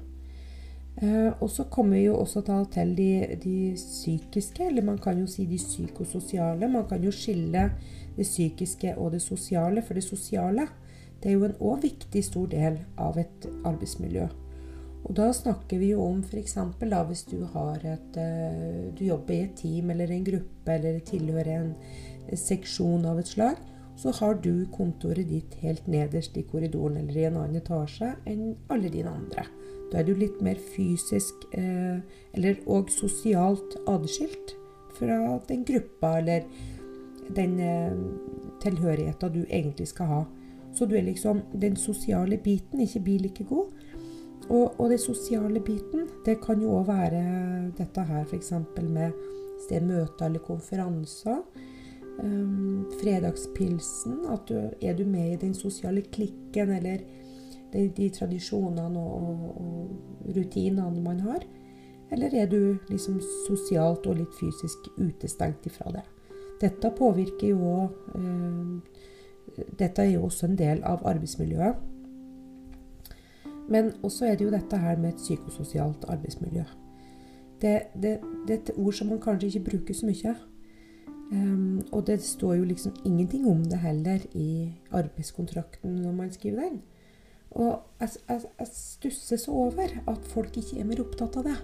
Eh, 1.00 1.32
og 1.40 1.50
så 1.50 1.64
kommer 1.72 1.96
vi 1.96 2.06
jo 2.10 2.18
også 2.20 2.42
til 2.74 2.98
de, 2.98 3.38
de, 3.44 3.74
psykiske, 3.76 4.68
eller 4.68 4.84
man 4.84 4.98
kan 4.98 5.20
jo 5.20 5.28
si 5.28 5.46
de 5.46 5.58
psykososiale. 5.58 6.68
Man 6.68 6.88
kan 6.88 7.04
jo 7.04 7.12
skille 7.12 7.72
det 8.18 8.26
psykiske 8.26 8.98
og 8.98 9.12
det 9.12 9.22
sosiale, 9.22 9.82
for 9.82 9.94
det 9.94 10.04
sosiale 10.04 10.68
det 11.24 11.32
er 11.32 11.36
jo 11.36 11.48
en 11.48 11.58
òg 11.60 11.82
viktig 11.84 12.22
stor 12.24 12.48
del 12.48 12.78
av 12.98 13.18
et 13.20 13.48
arbeidsmiljø. 13.68 14.28
Og 15.04 15.16
da 15.16 15.30
snakker 15.36 15.80
vi 15.80 15.92
jo 15.92 16.04
om 16.04 16.22
f.eks. 16.24 16.56
hvis 17.08 17.24
du 17.28 17.44
har 17.54 17.80
et 17.84 18.18
eh, 18.20 18.92
Du 18.96 19.06
jobber 19.06 19.34
i 19.34 19.44
et 19.44 19.56
team 19.56 19.90
eller 19.92 20.12
en 20.12 20.24
gruppe 20.24 20.74
eller 20.74 21.00
tilhører 21.00 21.54
en 21.60 21.74
seksjon 22.36 23.06
av 23.06 23.20
et 23.20 23.28
slag. 23.28 23.56
Så 23.96 24.12
har 24.20 24.36
du 24.40 24.68
kontoret 24.72 25.28
ditt 25.28 25.56
helt 25.60 25.88
nederst 25.88 26.38
i 26.38 26.44
korridoren 26.48 26.98
eller 26.98 27.18
i 27.18 27.26
en 27.28 27.40
annen 27.40 27.60
etasje 27.60 28.14
enn 28.28 28.54
alle 28.72 28.92
dine 28.92 29.12
andre. 29.12 29.48
Da 29.92 30.00
er 30.00 30.08
du 30.08 30.14
litt 30.18 30.42
mer 30.46 30.60
fysisk 30.76 31.48
eh, 31.58 32.00
eller 32.38 32.60
og 32.70 32.92
sosialt 32.94 33.78
adskilt 33.90 34.56
fra 35.00 35.40
den 35.50 35.64
gruppa 35.66 36.18
eller 36.20 36.46
den 37.36 37.60
eh, 37.60 37.96
tilhørigheta 38.64 39.30
du 39.34 39.42
egentlig 39.48 39.90
skal 39.90 40.14
ha. 40.14 40.22
Så 40.74 40.86
du 40.86 40.96
er 40.96 41.02
liksom 41.02 41.42
Den 41.54 41.76
sosiale 41.76 42.38
biten 42.38 42.80
ikke 42.80 43.00
blir 43.00 43.20
like 43.20 43.44
god. 43.44 43.74
Og, 44.50 44.80
og 44.80 44.90
den 44.90 44.98
sosiale 44.98 45.60
biten, 45.60 46.08
det 46.26 46.40
kan 46.42 46.62
jo 46.62 46.80
òg 46.80 46.88
være 46.88 47.24
dette 47.78 48.06
her 48.06 48.26
f.eks. 48.26 48.54
med 48.82 49.12
sted 49.66 49.86
møter 49.86 50.26
eller 50.26 50.42
konferanser. 50.42 51.44
Um, 52.20 52.88
fredagspilsen. 53.00 54.26
At 54.34 54.50
du, 54.50 54.70
er 54.82 54.98
du 54.98 55.06
med 55.06 55.34
i 55.34 55.42
den 55.46 55.54
sosiale 55.54 56.02
klikken 56.02 56.74
eller 56.80 57.06
de, 57.74 57.88
de 57.98 58.10
tradisjonene 58.14 59.00
og, 59.00 59.24
og, 59.24 59.62
og, 59.62 60.32
rutinene 60.36 61.04
man 61.04 61.20
har? 61.26 61.46
Eller 62.12 62.34
er 62.34 62.50
du 62.50 62.78
liksom 62.90 63.20
sosialt 63.48 64.08
og 64.10 64.18
litt 64.18 64.34
fysisk 64.40 64.90
utestengt 64.98 65.68
ifra 65.70 65.92
det? 65.94 66.06
Dette 66.62 66.92
påvirker 66.98 67.54
jo 67.54 67.88
eh, 68.18 69.00
Dette 69.80 70.04
er 70.04 70.14
jo 70.14 70.26
også 70.28 70.48
en 70.48 70.58
del 70.58 70.84
av 70.88 71.02
arbeidsmiljøet. 71.10 71.80
Men 73.70 73.92
også 74.04 74.26
er 74.26 74.38
det 74.38 74.46
jo 74.46 74.54
dette 74.54 74.78
her 74.78 74.98
med 74.98 75.14
et 75.14 75.22
psykososialt 75.22 76.06
arbeidsmiljø. 76.10 76.64
Det, 77.62 77.74
det, 77.94 78.20
det 78.48 78.54
er 78.56 78.62
et 78.62 78.72
ord 78.78 78.94
som 78.94 79.10
man 79.12 79.20
kanskje 79.22 79.48
ikke 79.48 79.72
bruker 79.72 79.98
så 79.98 80.08
mye. 80.08 80.36
Um, 81.32 81.82
og 81.92 82.08
det 82.08 82.22
står 82.24 82.54
jo 82.54 82.64
liksom 82.64 82.96
ingenting 83.06 83.48
om 83.48 83.66
det 83.66 83.78
heller 83.80 84.20
i 84.34 84.72
arbeidskontrakten 84.92 85.96
når 86.02 86.12
man 86.12 86.32
skriver 86.32 86.62
den. 86.62 86.82
Og 87.58 87.80
jeg, 88.00 88.10
jeg, 88.30 88.42
jeg, 88.60 88.72
stusser 88.74 89.42
så 89.42 89.52
over 89.66 89.94
at 90.08 90.32
folk 90.34 90.58
ikke 90.58 90.80
er 90.80 90.88
mer 90.88 91.02
opptatt 91.04 91.40
av 91.42 91.48
det. 91.50 91.58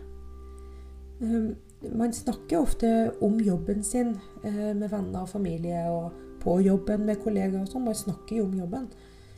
Um, 1.22 1.52
man 1.96 2.14
snakker 2.14 2.60
ofte 2.60 2.90
om 3.24 3.38
jobben 3.40 3.84
sin 3.86 4.16
uh, 4.44 4.74
med 4.76 4.90
venner 4.90 5.22
og 5.22 5.30
familie, 5.30 5.86
og 5.92 6.42
på 6.42 6.58
jobben 6.66 7.06
med 7.06 7.22
kollegaer 7.22 7.62
og 7.62 7.70
sånn. 7.70 7.86
Man 7.86 7.98
snakker 7.98 8.40
jo 8.40 8.48
om 8.50 8.58
jobben. 8.58 8.90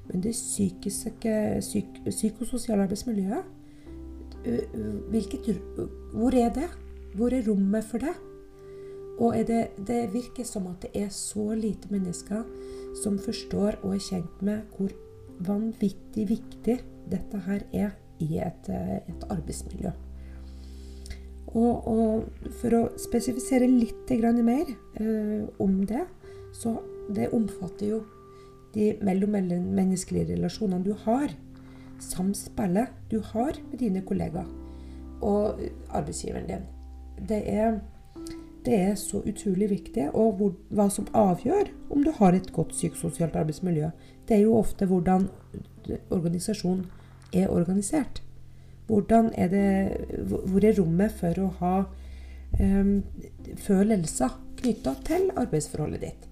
Men 0.07 0.23
det 0.23 0.37
psykiske, 0.37 1.33
psyk, 1.59 2.01
psykososiale 2.07 2.87
arbeidsmiljøet, 2.87 3.53
hvilket, 5.11 5.49
hvor 6.13 6.35
er 6.35 6.53
det? 6.55 6.69
Hvor 7.17 7.33
er 7.33 7.43
rommet 7.43 7.83
for 7.83 7.99
det? 7.99 8.13
Og 9.19 9.33
det, 9.47 9.67
det 9.87 10.13
virker 10.13 10.45
som 10.45 10.67
at 10.69 10.85
det 10.85 10.91
er 11.01 11.09
så 11.11 11.49
lite 11.57 11.89
mennesker 11.91 12.45
som 13.01 13.17
forstår 13.19 13.79
og 13.81 13.95
er 13.95 14.03
kjent 14.03 14.41
med 14.45 14.77
hvor 14.77 14.93
vanvittig 15.45 16.27
viktig 16.29 16.77
dette 17.11 17.39
her 17.47 17.63
er 17.73 17.95
i 18.23 18.39
et, 18.41 18.69
eh, 18.69 18.99
et 19.07 19.25
arbeidsmiljø. 19.29 19.91
Og, 21.47 21.87
og, 21.87 22.27
for 22.59 22.75
å 22.75 22.83
spesifisere 22.99 23.69
litt 23.71 24.11
mer 24.43 24.67
eh, 24.99 25.47
om 25.59 25.85
det, 25.85 26.05
så 26.53 26.77
det 27.13 27.31
omfatter 27.33 27.87
jo 27.87 28.03
de 28.73 28.97
mellommenneskelige 29.01 30.35
relasjonene 30.35 30.83
du 30.83 30.93
har. 31.05 31.31
Samspillet 31.99 32.89
du 33.09 33.19
har 33.21 33.57
med 33.71 33.79
dine 33.79 34.03
kollegaer 34.05 34.47
og 35.21 35.61
arbeidsgiveren 35.89 36.49
din. 36.49 36.65
Det 37.27 37.41
er 37.49 37.79
det 38.67 38.75
er 38.75 38.95
så 38.99 39.21
utrolig 39.23 39.69
viktig. 39.69 40.09
Og 40.13 40.33
hvor, 40.37 40.53
hva 40.69 40.89
som 40.91 41.07
avgjør 41.15 41.71
om 41.93 42.03
du 42.03 42.11
har 42.19 42.35
et 42.35 42.51
godt 42.51 42.73
psykososialt 42.75 43.35
arbeidsmiljø, 43.39 43.89
det 44.27 44.37
er 44.37 44.43
jo 44.43 44.57
ofte 44.59 44.85
hvordan 44.85 45.29
organisasjonen 46.11 46.85
er 47.33 47.51
organisert. 47.51 48.21
Hvordan 48.87 49.31
er 49.35 49.47
det, 49.51 49.67
hvor 50.27 50.63
er 50.63 50.77
rommet 50.79 51.11
for 51.11 51.39
å 51.43 51.47
ha 51.59 51.73
um, 52.59 52.93
følelser 53.59 54.37
knytta 54.61 54.93
til 55.07 55.27
arbeidsforholdet 55.35 56.03
ditt? 56.05 56.27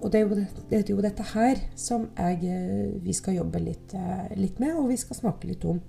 Og 0.00 0.12
det 0.12 0.20
er, 0.20 0.26
jo, 0.26 0.34
det 0.70 0.78
er, 0.78 0.82
jo, 0.90 1.00
dette 1.02 1.24
her 1.32 1.62
som 1.74 2.06
jeg, 2.14 2.98
vi 3.02 3.14
skal 3.14 3.40
jobbe 3.40 3.58
litt, 3.58 3.94
eh, 3.98 4.28
litt, 4.38 4.60
med, 4.62 4.76
og 4.78 4.92
vi 4.92 4.98
skal 5.00 5.18
snakke 5.18 5.50
litt 5.50 5.64
om. 5.66 5.80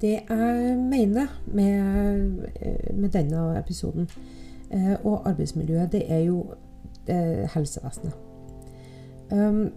det 0.00 0.10
jeg 0.28 0.76
mener 0.76 1.28
med, 1.52 2.48
eh, 2.60 2.96
med 2.96 3.10
denne 3.12 3.58
episoden 3.58 4.08
eh, 4.70 4.96
og 5.04 5.28
arbeidsmiljøet, 5.28 5.92
det 5.92 6.04
er 6.12 6.24
jo 6.28 6.44
eh, 7.06 7.48
helsevesenet. 7.54 8.29
Um, 9.30 9.70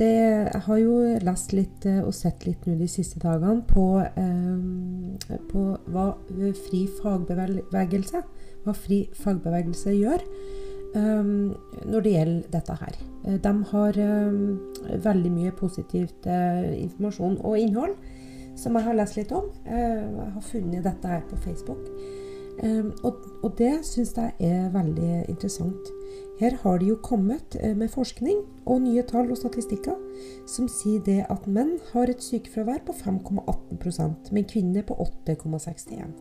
det, 0.00 0.14
jeg 0.54 0.62
har 0.64 0.78
jo 0.80 0.94
lest 1.26 1.52
litt 1.52 1.84
eh, 1.88 2.00
og 2.00 2.14
sett 2.16 2.46
litt 2.46 2.64
nå 2.64 2.78
de 2.80 2.86
siste 2.88 3.20
dagene 3.20 3.60
på, 3.68 3.84
eh, 4.00 5.34
på 5.50 5.64
hva 5.92 6.06
fri 6.56 6.86
fagbevegelse, 7.00 8.22
hva 8.64 8.74
fri 8.76 9.02
fagbevegelse 9.20 9.92
gjør 9.98 10.24
um, 10.94 11.52
når 11.84 12.06
det 12.06 12.14
gjelder 12.14 12.48
dette 12.56 12.78
her. 12.80 12.96
Eh, 13.26 13.36
de 13.44 13.54
har 13.74 14.00
um, 14.00 14.40
veldig 15.04 15.34
mye 15.36 15.52
positivt 15.60 16.30
informasjon 16.30 17.36
og 17.44 17.60
innhold 17.60 17.94
som 18.56 18.76
jeg 18.76 18.88
har 18.88 18.96
lest 18.96 19.20
litt 19.20 19.36
om. 19.36 19.52
Uh, 19.68 20.00
jeg 20.16 20.32
har 20.38 20.48
funnet 20.48 20.86
dette 20.88 21.12
her 21.12 21.24
på 21.28 21.44
Facebook. 21.44 21.84
Um, 22.60 22.90
og, 23.04 23.20
og, 23.42 23.52
det 23.60 23.82
syns 23.88 24.16
jeg 24.16 24.32
er 24.48 24.72
veldig 24.72 25.26
interessant. 25.28 25.92
Her 26.40 26.56
har 26.62 26.80
de 26.80 26.88
jo 26.90 26.96
kommet 27.04 27.56
uh, 27.60 27.74
med 27.76 27.92
forskning 27.92 28.40
og 28.64 28.82
nye 28.86 29.04
tall 29.08 29.30
og 29.30 29.38
statistikker 29.38 29.96
som 30.48 30.68
sier 30.72 31.02
det 31.04 31.20
at 31.32 31.48
menn 31.48 31.76
har 31.92 32.10
et 32.10 32.24
sykefravær 32.24 32.82
på 32.86 32.96
5,18% 32.96 34.32
men 34.32 34.48
kvinner 34.48 34.86
på 34.88 34.96
8,61 35.28 36.16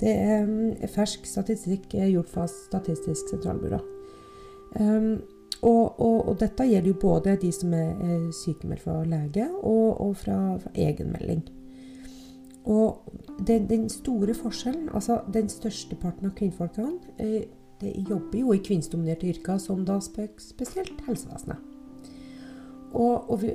Det 0.00 0.10
er 0.10 0.48
um, 0.48 0.74
fersk 0.90 1.26
statistikk 1.30 1.94
gjort 1.94 2.32
fra 2.34 2.48
Statistisk 2.50 3.30
sentralbyrå. 3.30 3.78
Um, 4.74 5.22
og, 5.64 6.00
og, 6.00 6.28
og, 6.28 6.40
dette 6.40 6.66
gjelder 6.68 6.90
jo 6.90 7.00
både 7.00 7.36
de 7.40 7.50
som 7.54 7.72
er, 7.72 8.30
sykemeldt 8.36 8.82
fra 8.84 8.98
lege, 9.08 9.46
og, 9.62 10.00
og 10.00 10.16
fra, 10.16 10.38
fra, 10.60 10.72
egenmelding. 10.74 11.44
Og 12.64 13.12
den, 13.46 13.68
den, 13.68 13.88
store 13.88 14.34
forskjellen, 14.34 14.88
altså 14.94 15.20
den 15.32 15.48
største 15.48 15.96
parten 16.00 16.28
av 16.28 16.34
kvinnfolkene, 16.36 17.14
eh, 17.18 17.44
jobber 18.08 18.38
jo 18.40 18.54
i 18.54 18.62
kvinnsdominerte 18.64 19.28
yrker, 19.32 19.58
som 19.62 19.84
da 19.86 19.98
spesielt 20.00 21.04
helsevesenet. 21.06 21.70
Og, 22.94 23.30
og 23.30 23.40
vi, 23.42 23.54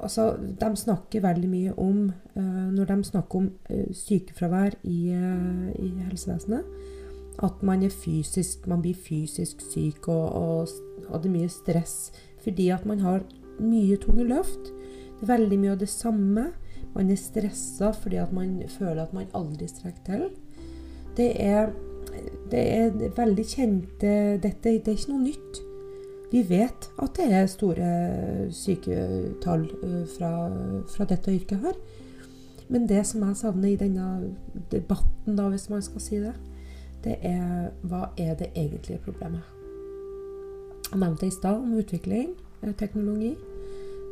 altså, 0.00 0.32
de 0.40 0.70
snakker 0.76 1.20
veldig 1.20 1.48
mye 1.50 1.72
om 1.76 2.06
uh, 2.36 2.68
Når 2.72 2.88
de 2.88 3.04
snakker 3.04 3.42
om 3.42 3.50
uh, 3.68 3.90
sykefravær 3.92 4.78
i, 4.88 5.12
uh, 5.12 5.68
i 5.76 5.90
helsevesenet, 6.06 6.64
at 7.40 7.62
man 7.62 7.84
fysisk, 7.90 8.66
man 8.68 8.82
blir 8.82 8.94
fysisk 8.94 9.60
syk, 9.64 10.08
og, 10.08 10.32
og, 10.32 10.68
og, 11.08 11.22
det 11.22 11.30
er 11.30 11.36
mye 11.36 11.52
stress 11.52 12.12
fordi 12.40 12.68
at 12.72 12.86
man 12.88 13.00
har 13.00 13.24
mye 13.60 13.96
tunge 14.00 14.24
løft. 14.24 14.72
Det 15.20 15.26
er 15.26 15.34
veldig 15.34 15.58
mye 15.60 15.72
av 15.74 15.80
det 15.82 15.88
samme. 15.92 16.46
Man 16.94 17.10
er 17.12 17.18
stressa 17.20 17.92
fordi 17.92 18.16
at 18.16 18.32
man 18.32 18.62
føler 18.68 19.02
at 19.02 19.12
man 19.12 19.28
aldri 19.36 19.68
strekker 19.68 20.04
til. 20.06 20.22
Det 21.16 21.34
er, 21.36 21.74
det 22.50 22.62
er 22.74 23.16
veldig 23.16 23.46
kjente 23.46 24.14
dette, 24.42 24.76
det 24.78 24.88
er 24.88 24.98
ikke 24.98 25.12
noe 25.12 25.24
nytt. 25.24 25.60
Vi 26.30 26.44
vet 26.46 26.86
at 27.02 27.16
det 27.18 27.26
er 27.34 27.48
store 27.50 27.88
syketall 28.54 29.64
eh, 29.82 30.04
fra, 30.14 30.30
fra 30.92 31.06
dette 31.10 31.34
yrket 31.34 31.64
her. 31.64 31.78
Men 32.70 32.86
det 32.86 33.02
som 33.08 33.24
jeg 33.26 33.38
savner 33.40 33.72
i 33.72 33.78
denne 33.78 34.30
debatten, 34.70 35.34
da, 35.34 35.48
hvis 35.50 35.66
man 35.72 35.82
skal 35.82 36.04
si 36.04 36.20
det, 36.22 36.36
det 37.02 37.16
er 37.26 37.72
hva 37.82 38.12
er 38.20 38.36
det 38.38 38.52
egentlige 38.54 39.02
problemet? 39.02 39.42
Jeg 40.90 41.00
nevnte 41.00 41.26
i 41.26 41.34
stad 41.34 41.58
om 41.58 41.74
utvikling, 41.78 42.36
eh, 42.62 42.74
teknologi. 42.78 43.34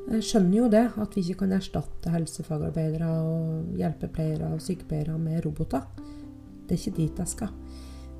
Jeg 0.09 0.25
skjønner 0.25 0.57
jo 0.57 0.69
det, 0.73 0.85
at 0.97 1.15
vi 1.15 1.23
ikke 1.23 1.45
kan 1.45 1.53
erstatte 1.53 2.11
helsefagarbeidere 2.11 3.09
og 3.21 3.77
hjelpepleiere 3.79 4.55
og 4.57 4.63
sykepleiere 4.65 5.19
med 5.21 5.45
roboter. 5.47 5.85
Det 6.67 6.75
er 6.75 6.81
ikke 6.81 6.97
dit 6.97 7.19
jeg 7.19 7.29
skal. 7.29 7.53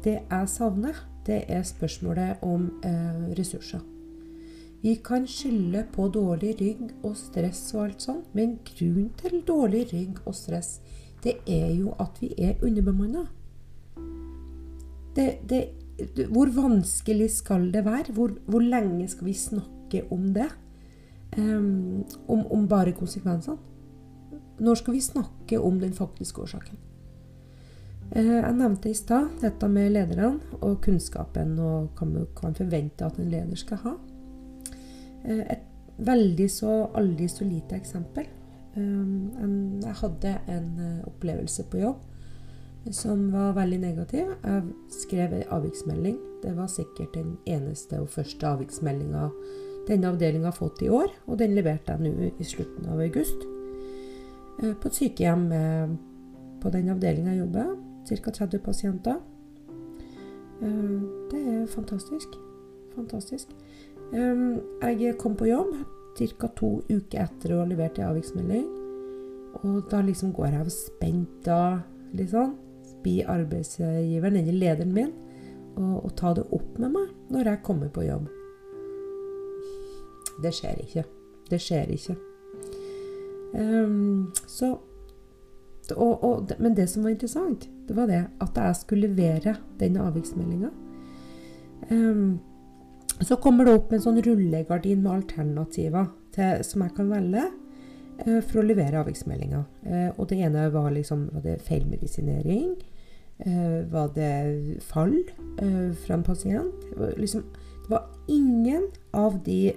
Det 0.05 0.19
jeg 0.31 0.49
savner, 0.49 0.97
det 1.27 1.45
er 1.49 1.63
spørsmålet 1.63 2.43
om 2.43 2.69
eh, 2.85 3.39
ressurser. 3.39 3.81
Vi 4.83 4.95
kan 5.05 5.27
skylde 5.27 5.87
på 5.93 6.07
dårlig 6.15 6.55
rygg 6.61 6.93
og 7.03 7.17
stress 7.19 7.75
og 7.75 7.85
alt 7.89 8.05
sånt, 8.05 8.29
men 8.35 8.59
grunnen 8.65 9.11
til 9.19 9.43
dårlig 9.47 9.89
rygg 9.93 10.21
og 10.25 10.37
stress, 10.39 10.79
det 11.25 11.41
er 11.51 11.73
jo 11.75 11.97
at 11.99 12.21
vi 12.23 12.31
er 12.39 12.63
underbemanna 12.63 13.27
hvor 16.31 16.51
vanskelig 16.55 17.31
skal 17.31 17.73
det 17.73 17.85
være? 17.85 18.13
Hvor, 18.13 18.31
hvor, 18.47 18.61
lenge 18.61 19.09
skal 19.09 19.27
vi 19.27 19.33
snakke 19.33 20.05
om 20.11 20.35
det? 20.35 20.49
Um, 21.39 22.05
om, 22.29 22.47
om, 22.47 22.69
bare 22.69 22.93
konsekvensene? 22.93 23.57
Når 24.61 24.75
skal 24.75 24.95
vi 24.95 25.01
snakke 25.01 25.61
om 25.61 25.81
den 25.81 25.93
faktiske 25.93 26.43
årsaken? 26.43 26.79
Uh, 28.15 28.39
jeg 28.41 28.55
nevnte 28.57 28.91
i 28.91 28.97
stad 28.97 29.41
dette 29.43 29.69
med 29.69 29.93
lederne 29.93 30.33
og 30.63 30.79
kunnskapen 30.85 31.59
og 31.61 31.91
hva 31.99 32.09
man 32.09 32.29
kan 32.39 32.57
forvente 32.57 33.05
at 33.05 33.19
en 33.21 33.31
leder 33.33 33.59
skal 33.61 33.83
ha. 33.85 33.95
Uh, 35.27 35.45
et 35.45 35.67
veldig 35.99 36.51
så 36.51 36.75
aldri 36.97 37.29
så 37.29 37.45
lite 37.45 37.77
eksempel. 37.77 38.29
Um, 38.77 39.81
jeg 39.83 39.95
hadde 40.01 40.35
en 40.49 40.69
uh, 40.79 41.09
opplevelse 41.09 41.65
på 41.71 41.83
jobb 41.83 42.05
som 42.95 43.27
var 43.33 43.57
veldig 43.57 43.79
negativ. 43.83 44.29
Jeg 44.45 44.63
skrev 44.95 45.33
en 45.35 45.51
avviksmelding. 45.59 46.15
Det 46.43 46.55
var 46.57 46.71
sikkert 46.73 47.17
den 47.19 47.35
eneste 47.45 47.99
og 48.01 48.09
første 48.09 48.47
avviksmeldinga 48.49 49.27
denne 49.89 50.09
avdelinga 50.13 50.51
har 50.51 50.57
fått 50.57 50.83
i 50.85 50.91
år, 50.93 51.11
og 51.27 51.39
den 51.41 51.55
leverte 51.57 51.95
jeg 51.95 52.13
nå 52.13 52.31
i 52.39 52.47
slutten 52.47 52.89
av 52.93 53.01
august. 53.01 53.45
Eh, 54.63 54.75
på 54.77 54.89
et 54.89 54.99
sykehjem 54.99 55.47
på 56.61 56.73
den 56.75 56.91
avdelinga 56.93 57.33
jeg 57.33 57.41
jobber, 57.43 57.71
ca. 58.09 58.31
30 58.31 58.59
pasienter. 58.65 59.21
Eh, 60.63 61.01
det 61.31 61.43
er 61.55 61.67
fantastisk. 61.67 62.39
Fantastisk. 62.95 63.55
Eh, 64.13 64.45
jeg 64.99 65.19
kom 65.19 65.37
på 65.37 65.51
jobb 65.51 65.75
ca. 66.19 66.49
to 66.57 66.81
uker 66.89 67.23
etter 67.23 67.55
å 67.55 67.63
ha 67.63 67.69
levert 67.69 67.99
en 67.99 68.11
avviksmelding. 68.11 68.67
Og 69.63 69.85
da 69.91 70.03
liksom 70.03 70.33
går 70.33 70.55
jeg 70.55 70.67
og 70.67 70.75
spent 70.75 71.45
da, 71.45 71.81
liksom 72.13 72.57
be 73.05 73.23
arbeidsgiveren, 73.27 74.37
eller 74.37 74.53
lederen 74.53 74.93
min, 74.93 75.13
og 75.79 76.11
ta 76.19 76.33
det 76.35 76.43
opp 76.51 76.79
med 76.83 76.91
meg 76.91 77.13
når 77.31 77.53
jeg 77.53 77.63
kommer 77.63 77.91
på 77.95 78.03
jobb. 78.03 78.27
Det 80.43 80.51
skjer 80.55 80.83
ikke. 80.83 81.05
Det 81.51 81.61
skjer 81.63 81.93
ikke. 81.95 82.17
Um, 83.55 84.33
så 84.47 84.77
og, 85.97 86.25
og, 86.25 86.51
Men 86.59 86.77
det 86.77 86.89
som 86.91 87.03
var 87.03 87.11
interessant, 87.11 87.69
det 87.89 87.97
var 87.97 88.11
det 88.11 88.21
at 88.45 88.61
jeg 88.61 88.77
skulle 88.83 89.09
levere 89.09 89.57
denne 89.81 90.05
avviksmeldinga. 90.05 90.71
Um, 91.91 92.39
så 93.25 93.39
kommer 93.43 93.67
det 93.67 93.75
opp 93.79 93.93
en 93.93 94.03
sånn 94.03 94.21
rullegardin 94.23 95.01
med 95.03 95.15
alternativer 95.15 96.11
til, 96.37 96.63
som 96.67 96.85
jeg 96.85 96.95
kan 96.99 97.09
velge 97.11 97.47
uh, 97.49 98.41
for 98.45 98.61
å 98.61 98.67
levere 98.67 99.01
avviksmeldinga. 99.01 99.65
Uh, 99.87 100.11
og 100.17 100.29
det 100.31 100.43
ene 100.45 100.69
var 100.75 100.91
liksom 100.95 101.29
var 101.35 101.47
det 101.47 101.59
feilmedisinering. 101.67 102.77
Uh, 103.39 103.87
var 103.91 104.13
det 104.17 104.83
fall 104.83 105.17
fra 105.49 106.17
en 106.17 106.25
pasient? 106.27 106.87
Liksom, 107.21 107.45
det 107.85 107.93
var 107.93 108.09
ingen 108.29 108.89
av 109.17 109.39
de 109.47 109.73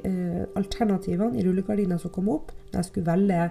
alternativene 0.58 1.38
i 1.38 1.45
rullegardina 1.45 2.00
som 2.02 2.12
kom 2.12 2.28
opp 2.34 2.50
når 2.71 2.82
jeg 2.82 2.88
skulle 2.89 3.12
velge 3.12 3.45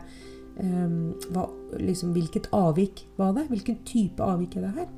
hva, 0.61 1.47
liksom, 1.81 2.15
hvilket 2.17 2.51
avvik 2.57 3.05
var 3.17 3.35
det. 3.37 3.47
Hvilken 3.51 3.79
type 3.89 4.25
avvik 4.25 4.57
er 4.59 4.67
det 4.67 4.73
her? 4.79 4.89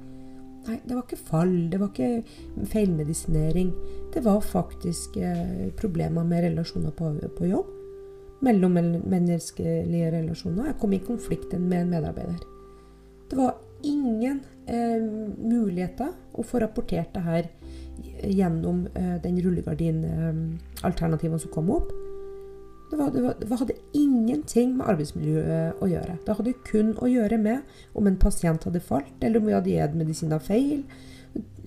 Nei, 0.62 0.78
det 0.86 0.94
var 0.94 1.02
ikke 1.02 1.18
fall, 1.18 1.54
det 1.72 1.80
var 1.82 1.90
ikke 1.90 2.66
feilmedisinering. 2.70 3.72
Det 4.14 4.22
var 4.22 4.42
faktisk 4.46 5.18
problemer 5.78 6.26
med 6.26 6.44
relasjoner 6.46 6.94
på, 6.94 7.12
på 7.38 7.50
jobb. 7.50 7.72
Mellommenneskelige 8.42 10.12
relasjoner. 10.14 10.70
Jeg 10.70 10.78
kom 10.82 10.94
i 10.94 11.02
konflikt 11.02 11.54
med 11.58 11.80
en 11.80 11.92
medarbeider. 11.96 12.46
Det 13.30 13.38
var 13.38 13.56
ingen 13.82 14.40
eh, 14.66 15.02
muligheter 15.42 16.12
å 16.36 16.44
få 16.46 16.60
rapportert 16.62 17.14
det 17.14 17.22
her 17.26 17.48
gjennom 18.22 18.86
eh, 18.94 19.16
den 19.22 19.38
rullegardin-alternativen 19.42 21.40
som 21.42 21.50
kom 21.54 21.70
opp. 21.74 21.92
Det, 22.92 22.98
var, 22.98 23.10
det, 23.10 23.22
var, 23.22 23.36
det, 23.40 23.56
hadde 23.56 23.74
ingenting 23.96 24.74
med 24.76 24.84
arbeidsmiljøet 24.92 25.78
å 25.80 25.86
gjøre. 25.88 26.18
Det 26.26 26.34
hadde 26.36 26.52
kun 26.66 26.90
å 27.00 27.06
gjøre 27.08 27.38
med 27.40 27.62
om 27.96 28.10
en 28.10 28.18
pasient 28.20 28.66
hadde 28.68 28.82
falt, 28.84 29.14
eller 29.24 29.40
om 29.40 29.48
vi 29.48 29.54
hadde 29.56 29.72
gitt 29.72 29.94
medisiner 29.96 30.42
feil. 30.44 30.82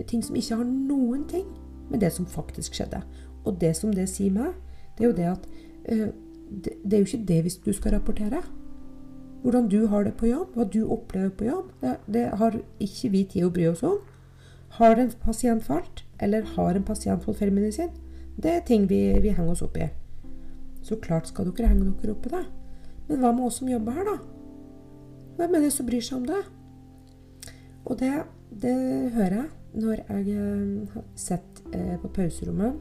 Ting 0.06 0.22
som 0.22 0.38
ikke 0.38 0.60
har 0.60 0.68
noen 0.70 1.24
ting 1.32 1.48
med 1.90 2.06
det 2.06 2.12
som 2.14 2.30
faktisk 2.30 2.78
skjedde. 2.78 3.02
Og 3.42 3.58
det 3.58 3.74
som 3.80 3.96
det 3.98 4.06
sier 4.14 4.38
meg, 4.38 4.54
det 5.00 5.08
er 5.08 5.10
jo 5.10 5.18
det 5.18 5.28
at 5.32 5.50
uh, 5.90 6.14
det, 6.46 6.78
det, 6.86 6.94
er 6.94 7.02
jo 7.02 7.10
ikke 7.10 7.26
det 7.34 7.42
hvis 7.48 7.58
du 7.66 7.74
skal 7.74 7.98
rapportere. 7.98 8.44
Hvordan 9.42 9.74
du 9.74 9.88
har 9.90 10.06
det 10.06 10.14
på 10.22 10.30
jobb, 10.30 10.54
hva 10.54 10.70
du 10.70 10.84
opplever 10.86 11.34
på 11.34 11.50
jobb, 11.50 11.74
det 12.06 12.28
har 12.38 12.62
ikke 12.78 13.14
vi 13.18 13.26
tid 13.34 13.50
å 13.50 13.54
bry 13.58 13.66
oss 13.74 13.82
om. 13.82 13.98
Har 14.78 15.02
en 15.02 15.10
pasient 15.26 15.66
falt, 15.66 16.06
eller 16.22 16.46
har 16.54 16.78
en 16.78 16.86
pasient 16.86 17.26
fått 17.26 17.42
feil 17.42 17.54
medisin? 17.54 17.90
Det 18.38 18.60
er 18.60 18.66
ting 18.66 18.86
vi, 18.90 19.08
vi 19.26 19.34
henger 19.34 19.58
oss 19.58 19.66
opp 19.66 19.82
i. 19.82 19.90
Så 20.86 21.00
klart 21.02 21.32
skal 21.32 21.50
dere 21.50 21.72
henge 21.72 21.92
dere 22.02 22.14
opp 22.14 22.28
i 22.30 22.34
det. 22.36 22.46
Men 23.10 23.22
hva 23.22 23.34
med 23.34 23.48
oss 23.48 23.60
som 23.62 23.70
jobber 23.70 23.98
her, 23.98 24.06
da? 24.06 24.18
Hvem 25.36 25.58
er 25.58 25.66
det 25.66 25.74
som 25.74 25.88
bryr 25.88 26.04
seg 26.06 26.20
om 26.20 26.28
det? 26.30 26.42
Og 27.86 27.98
det, 28.00 28.12
det 28.64 28.76
hører 29.16 29.40
jeg 29.42 29.52
når 29.76 30.02
jeg 30.08 30.36
har 30.94 31.08
sitter 31.20 31.74
eh, 31.76 31.96
på 32.00 32.10
pauserommet 32.16 32.78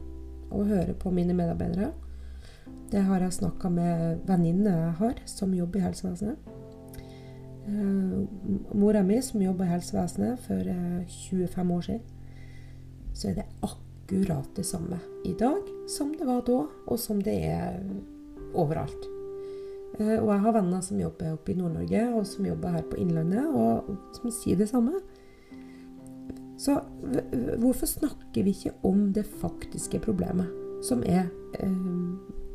og 0.55 0.69
hører 0.69 0.93
på 0.95 1.11
mine 1.11 1.35
medarbeidere. 1.35 1.91
Det 2.93 3.03
har 3.03 3.25
jeg 3.25 3.33
snakka 3.41 3.69
med 3.69 4.21
venninner 4.29 4.77
jeg 4.77 4.93
har 5.01 5.23
som 5.27 5.55
jobber 5.55 5.81
i 5.81 5.87
helsevesenet. 5.89 6.53
Uh, 7.65 8.29
mora 8.77 9.01
mi 9.03 9.17
som 9.25 9.41
jobba 9.41 9.65
i 9.65 9.71
helsevesenet 9.73 10.43
for 10.45 10.69
uh, 10.69 11.01
25 11.09 11.71
år 11.73 11.81
siden, 11.81 12.03
så 13.15 13.29
er 13.31 13.39
det 13.39 13.47
akkurat 13.63 13.84
det 14.09 14.65
samme 14.65 14.99
i 15.25 15.33
dag 15.33 15.63
som 15.89 16.13
det 16.17 16.27
var 16.27 16.43
da, 16.47 16.67
og 16.87 16.99
som 16.99 17.23
det 17.23 17.35
er 17.47 17.81
overalt. 18.55 19.09
Uh, 20.01 20.19
og 20.23 20.31
jeg 20.33 20.41
har 20.45 20.57
venner 20.57 20.81
som 20.83 21.01
jobber 21.01 21.35
oppe 21.35 21.53
i 21.53 21.59
Nord-Norge, 21.59 22.03
og 22.15 22.27
som 22.27 22.47
jobber 22.47 22.69
her 22.77 22.83
på 22.91 22.97
Innlandet, 22.97 23.47
og 23.47 23.97
som 24.17 24.31
sier 24.31 24.59
det 24.59 24.69
samme. 24.69 25.01
Så 26.59 26.79
hvorfor 27.59 27.87
snakker 27.87 28.45
vi 28.47 28.55
ikke 28.55 28.77
om 28.87 29.13
det 29.13 29.27
faktiske 29.27 29.99
problemet, 30.01 30.47
som 30.87 31.03
er 31.03 31.27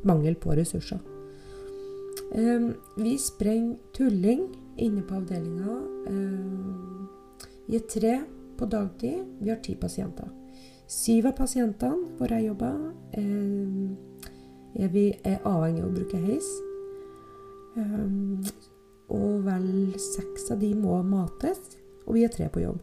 mangel 0.08 0.36
på 0.40 0.56
ressurser? 0.56 1.00
vi 2.96 3.18
sprenger 3.18 3.78
tulling 3.94 4.44
inne 4.78 5.02
på 5.02 5.16
avdelinga. 5.16 5.78
Eh, 6.08 7.74
i 7.74 7.76
et 7.76 7.90
tre 7.90 8.22
på 8.58 8.66
dagtid. 8.66 9.26
Vi 9.40 9.50
har 9.50 9.58
ti 9.64 9.76
pasienter. 9.76 10.39
Syv 10.90 11.28
av 11.30 11.36
pasientene 11.38 12.16
hvor 12.18 12.32
jeg 12.34 12.48
jobber, 12.48 12.78
eh, 13.14 14.80
er, 14.82 14.90
vi, 14.90 15.06
er 15.22 15.44
avhengig 15.46 15.84
av 15.84 15.92
å 15.92 15.94
bruke 15.94 16.22
heis. 16.24 16.50
Eh, 17.78 18.50
og 19.14 19.46
vel 19.46 19.70
seks 20.02 20.50
av 20.54 20.64
de 20.64 20.72
må 20.74 20.98
mates, 21.06 21.78
og 22.08 22.18
vi 22.18 22.26
er 22.26 22.34
tre 22.34 22.50
på 22.50 22.66
jobb. 22.66 22.82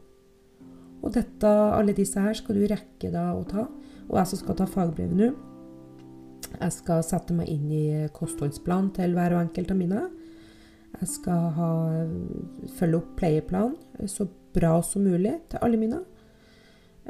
Og 1.03 1.13
dette, 1.19 1.51
alle 1.51 1.95
disse 1.99 2.23
her 2.23 2.39
skal 2.39 2.59
du 2.59 2.69
rekke 2.71 3.11
da 3.11 3.33
å 3.35 3.43
ta. 3.47 3.67
Og 4.07 4.17
jeg 4.21 4.31
som 4.31 4.43
skal 4.45 4.59
ta 4.61 4.71
fagbrevet 4.71 5.19
nå, 5.19 5.33
jeg 6.57 6.73
skal 6.79 7.03
sette 7.05 7.35
meg 7.35 7.51
inn 7.51 7.69
i 7.75 7.87
kostholdsplanen 8.15 8.93
til 8.97 9.19
hver 9.19 9.35
og 9.35 9.49
enkelt 9.49 9.75
av 9.75 9.81
mine. 9.83 10.09
Jeg 11.01 11.11
skal 11.11 11.49
ha, 11.59 11.71
følge 12.79 13.03
opp 13.03 13.17
pleieplan 13.19 13.75
så 14.09 14.31
bra 14.55 14.79
som 14.87 15.05
mulig 15.05 15.35
til 15.51 15.67
alle 15.67 15.81
mine. 15.81 16.07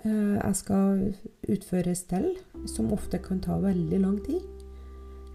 Eh, 0.04 0.36
jeg 0.36 0.56
skal 0.56 1.14
utføre 1.48 1.94
stell, 1.96 2.34
som 2.68 2.92
ofte 2.92 3.18
kan 3.22 3.40
ta 3.40 3.58
veldig 3.60 4.00
lang 4.00 4.18
tid. 4.24 4.44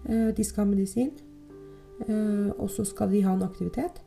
Eh, 0.08 0.30
de 0.36 0.44
skal 0.44 0.64
ha 0.64 0.70
medisin. 0.70 1.10
Eh, 2.06 2.50
og 2.58 2.70
så 2.70 2.84
skal 2.84 3.10
de 3.10 3.22
ha 3.22 3.34
en 3.34 3.46
aktivitet 3.46 4.02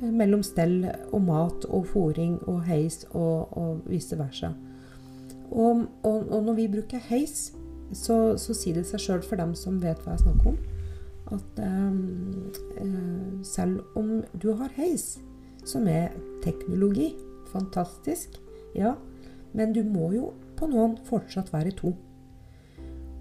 mellom 0.00 0.42
stell 0.46 0.86
og 1.12 1.22
mat 1.26 1.64
og 1.68 1.86
fòring 1.90 2.38
og 2.48 2.62
heis 2.64 3.02
og, 3.10 3.56
og 3.58 3.80
vice 3.90 4.16
versa. 4.16 4.52
Og, 5.50 5.82
og, 6.02 6.30
og, 6.30 6.44
når 6.44 6.54
vi 6.56 6.68
bruker 6.68 7.02
heis, 7.10 7.50
så, 7.92 8.38
så 8.38 8.54
sier 8.54 8.78
det 8.78 8.86
seg 8.86 9.02
sjøl 9.02 9.24
for 9.26 9.36
dem 9.36 9.52
som 9.58 9.80
vet 9.82 9.98
hva 10.04 10.14
jeg 10.14 10.22
snakker 10.22 10.52
om, 10.52 10.58
at 11.34 11.60
um, 11.66 13.42
selv 13.44 13.82
om 13.98 14.22
du 14.40 14.52
har 14.54 14.70
heis, 14.78 15.18
som 15.66 15.88
er 15.90 16.14
teknologi, 16.44 17.10
fantastisk, 17.50 18.38
ja, 18.78 18.94
men 19.52 19.72
du 19.74 19.82
må 19.84 20.12
jo 20.14 20.30
på 20.58 20.68
noen 20.70 20.96
fortsatt 21.08 21.52
være 21.52 21.74
to. 21.78 21.94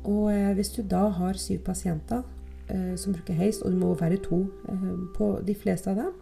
Og 0.08 0.30
eh, 0.32 0.54
hvis 0.58 0.72
du 0.76 0.82
da 0.88 1.08
har 1.16 1.40
syv 1.40 1.64
pasienter 1.68 2.24
eh, 2.70 2.96
som 3.00 3.16
bruker 3.16 3.38
heis, 3.38 3.62
og 3.62 3.74
du 3.74 3.80
må 3.82 3.94
være 4.00 4.22
to 4.24 4.46
eh, 4.72 4.88
på 5.16 5.32
de 5.46 5.56
fleste 5.56 5.92
av 5.92 6.00
dem, 6.00 6.14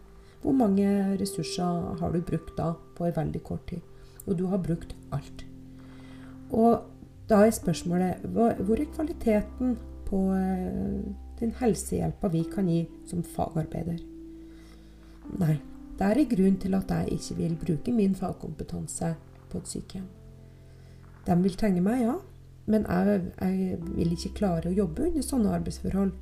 hvor 0.41 0.53
mange 0.53 0.87
ressurser 1.19 1.97
har 1.99 2.13
du 2.13 2.21
brukt 2.21 2.53
da 2.57 2.73
på 2.97 3.07
en 3.07 3.15
veldig 3.15 3.43
kort 3.43 3.65
tid? 3.69 3.81
Og 4.25 4.37
du 4.37 4.45
har 4.51 4.61
brukt 4.61 4.95
alt. 5.11 5.45
Og 6.51 6.83
da 7.27 7.41
er 7.43 7.55
spørsmålet 7.55 8.23
hvor 8.31 8.79
er 8.79 8.91
kvaliteten 8.93 9.75
på 10.07 10.19
den 11.39 11.51
helsehjelpa 11.59 12.29
vi 12.31 12.43
kan 12.47 12.69
gi 12.71 12.85
som 13.09 13.23
fagarbeider. 13.23 13.97
Nei, 15.41 15.57
det 15.99 16.07
er 16.07 16.21
en 16.21 16.29
grunn 16.31 16.59
til 16.61 16.77
at 16.77 16.93
jeg 16.93 17.17
ikke 17.17 17.37
vil 17.41 17.57
bruke 17.65 17.95
min 17.95 18.15
fagkompetanse 18.15 19.15
på 19.51 19.61
et 19.61 19.71
sykehjem. 19.73 20.07
De 21.27 21.35
vil 21.43 21.57
trenge 21.59 21.83
meg, 21.83 22.05
ja, 22.05 22.15
men 22.67 22.87
jeg, 22.87 23.21
jeg 23.41 23.79
vil 23.95 24.15
ikke 24.15 24.35
klare 24.41 24.69
å 24.71 24.75
jobbe 24.75 25.07
under 25.09 25.23
sånne 25.25 25.53
arbeidsforhold 25.55 26.15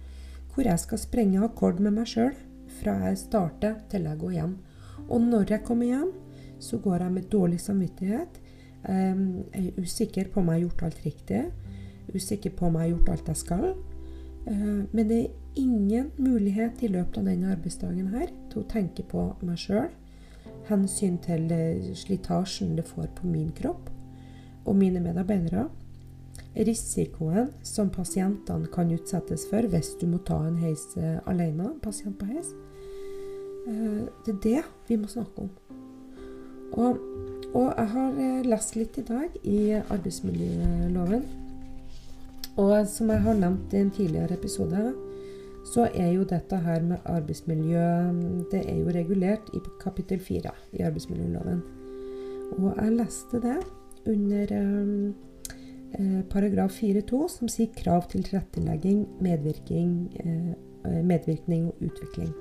hvor 0.55 0.67
jeg 0.69 0.79
skal 0.79 1.01
sprenge 1.01 1.41
akkord 1.43 1.81
med 1.83 1.97
meg 1.97 2.07
sjøl 2.07 2.35
fra 2.79 2.95
jeg 3.05 3.19
starter 3.19 3.79
til 3.91 4.07
jeg 4.07 4.19
går 4.21 4.35
hjem. 4.38 4.53
Og 5.09 5.21
når 5.21 5.51
jeg 5.51 5.65
kommer 5.67 5.89
hjem, 5.89 6.11
så 6.59 6.79
går 6.81 7.03
jeg 7.03 7.15
med 7.17 7.29
dårlig 7.31 7.59
samvittighet. 7.61 8.39
Jeg 8.85 9.41
er 9.53 9.81
usikker 9.81 10.29
på 10.31 10.39
om 10.39 10.49
jeg 10.51 10.59
har 10.59 10.63
gjort 10.65 10.85
alt 10.88 11.01
riktig. 11.05 11.41
Usikker 12.13 12.53
på 12.55 12.69
om 12.69 12.77
jeg 12.77 12.85
har 12.85 12.93
gjort 12.93 13.11
alt 13.13 13.31
jeg 13.31 13.41
skal. 13.41 13.67
Eh, 14.47 14.81
men 14.91 15.09
det 15.09 15.19
er 15.19 15.61
ingen 15.61 16.11
mulighet 16.17 16.83
i 16.85 16.91
løpet 16.93 17.19
av 17.21 17.29
denne 17.29 17.51
arbeidsdagen 17.55 18.11
her 18.13 18.31
til 18.51 18.61
å 18.61 18.69
tenke 18.69 19.05
på 19.09 19.27
meg 19.45 19.59
sjøl. 19.61 19.89
Hensyn 20.69 21.17
til 21.23 21.51
eh, 21.54 21.91
slitasjen 21.97 22.75
det 22.78 22.88
får 22.88 23.10
på 23.17 23.30
min 23.30 23.51
kropp 23.56 23.89
og 24.65 24.78
mine 24.78 25.01
medarbeidere. 25.04 25.67
Risikoen 26.56 27.51
som 27.67 27.91
pasientene 27.91 28.69
kan 28.71 28.91
utsettes 28.95 29.45
for 29.49 29.67
hvis 29.71 29.93
du 30.01 30.08
må 30.10 30.21
ta 30.25 30.39
en 30.47 30.60
heis 30.62 30.88
eh, 30.97 31.19
alene, 31.30 31.73
pasient 31.84 32.17
på 32.19 32.30
heis. 32.32 32.54
Det 33.65 34.30
er 34.30 34.41
det 34.43 34.60
vi 34.86 34.95
må 35.01 35.08
snakke 35.10 35.47
om. 35.47 35.49
Og, 36.78 36.99
og 37.58 37.71
jeg 37.71 37.88
har 37.95 38.19
lest 38.45 38.75
litt 38.78 38.99
i 39.01 39.06
dag 39.08 39.39
i 39.41 39.58
arbeidsmiljøloven 39.80 41.25
og 42.56 42.88
som 42.88 43.10
jeg 43.12 43.19
har 43.25 43.36
nevnt 43.36 43.73
i 43.75 43.82
en 43.84 43.91
tidligere 43.91 44.38
episode, 44.38 44.93
så 45.65 45.88
er 45.93 46.12
jo 46.13 46.25
dette 46.30 46.58
her 46.62 46.84
med 46.86 47.08
arbeidsmiljø 47.10 47.86
Det 48.51 48.62
er 48.69 48.78
jo 48.80 48.93
regulert 48.93 49.49
i 49.54 49.62
kapittel 49.82 50.19
4 50.19 50.51
i 50.78 50.84
arbeidsmiljøloven. 50.86 51.63
Og 52.60 52.75
jeg 52.78 52.91
leste 52.99 53.41
det 53.41 53.58
under 54.06 54.54
eh, 54.54 56.21
paragraf 56.30 56.78
4-2, 56.82 57.21
som 57.38 57.49
sier 57.49 57.73
krav 57.73 58.06
til 58.12 58.23
tilrettelegging, 58.23 59.06
eh, 60.21 61.01
medvirkning 61.04 61.69
og 61.71 61.88
utvikling. 61.89 62.34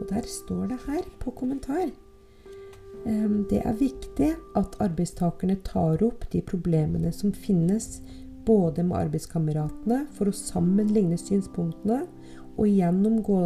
Og 0.00 0.08
der 0.10 0.26
står 0.26 0.66
det 0.72 0.80
her 0.86 1.06
på 1.20 1.30
kommentar 1.30 1.86
eh, 3.06 3.30
det 3.50 3.62
er 3.62 3.78
viktig 3.78 4.32
at 4.58 4.76
arbeidstakerne 4.82 5.60
tar 5.64 6.02
opp 6.02 6.26
de 6.32 6.42
problemene 6.42 7.12
som 7.14 7.32
finnes 7.32 8.00
både 8.46 8.84
med 8.86 9.06
arbeidskameratene 9.06 10.06
for 10.16 10.30
å 10.30 10.36
sammenligne 10.36 11.18
synspunktene 11.20 12.02
og 12.52 12.68
gjennomgå 12.68 13.40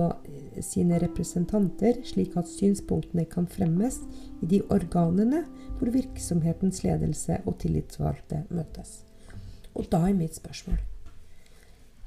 sine 0.65 0.99
representanter, 1.03 2.01
slik 2.07 2.37
at 2.39 2.49
synspunktene 2.51 3.27
kan 3.31 3.47
fremmes 3.51 4.01
i 4.43 4.49
de 4.51 4.63
organene 4.73 5.45
hvor 5.77 5.93
virksomhetens 5.95 6.83
ledelse 6.85 7.41
og 7.45 7.59
tillitsvalgte 7.63 8.45
møtes. 8.51 9.03
Og 9.77 9.89
da 9.93 10.07
er 10.09 10.17
mitt 10.17 10.37
spørsmål 10.39 10.81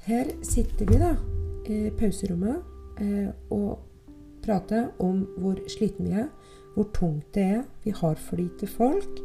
Her 0.08 0.32
sitter 0.48 0.90
vi 0.90 0.98
da 0.98 1.14
i 1.70 1.92
pauserommet 1.94 3.02
eh, 3.04 3.30
og 3.54 3.78
prater 4.42 4.90
om 5.04 5.22
hvor 5.38 5.60
sliten 5.70 6.08
vi 6.08 6.16
er, 6.24 6.30
hvor 6.74 6.88
tungt 6.96 7.36
det 7.36 7.44
er. 7.44 7.64
Vi 7.84 7.94
har 7.94 8.16
for 8.18 8.40
lite 8.40 8.68
folk. 8.68 9.22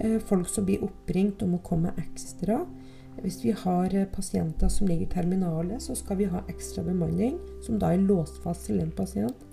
Eh, 0.00 0.18
folk 0.18 0.48
som 0.50 0.66
blir 0.66 0.82
oppringt 0.86 1.42
om 1.44 1.54
å 1.54 1.62
komme 1.62 1.94
ekstra. 2.00 2.64
Hvis 3.22 3.40
vi 3.42 3.52
har 3.56 3.94
eh, 3.94 4.06
pasienter 4.06 4.70
som 4.70 4.86
ligger 4.86 5.06
i 5.06 5.12
terminalet, 5.12 5.82
så 5.82 5.96
skal 5.98 6.20
vi 6.20 6.30
ha 6.30 6.44
ekstra 6.48 6.84
bemanning, 6.86 7.38
som 7.64 7.78
da 7.80 7.92
er 7.92 8.04
låst 8.04 8.38
fast 8.44 8.68
til 8.68 8.80
en 8.82 8.94
pasient. 8.94 9.44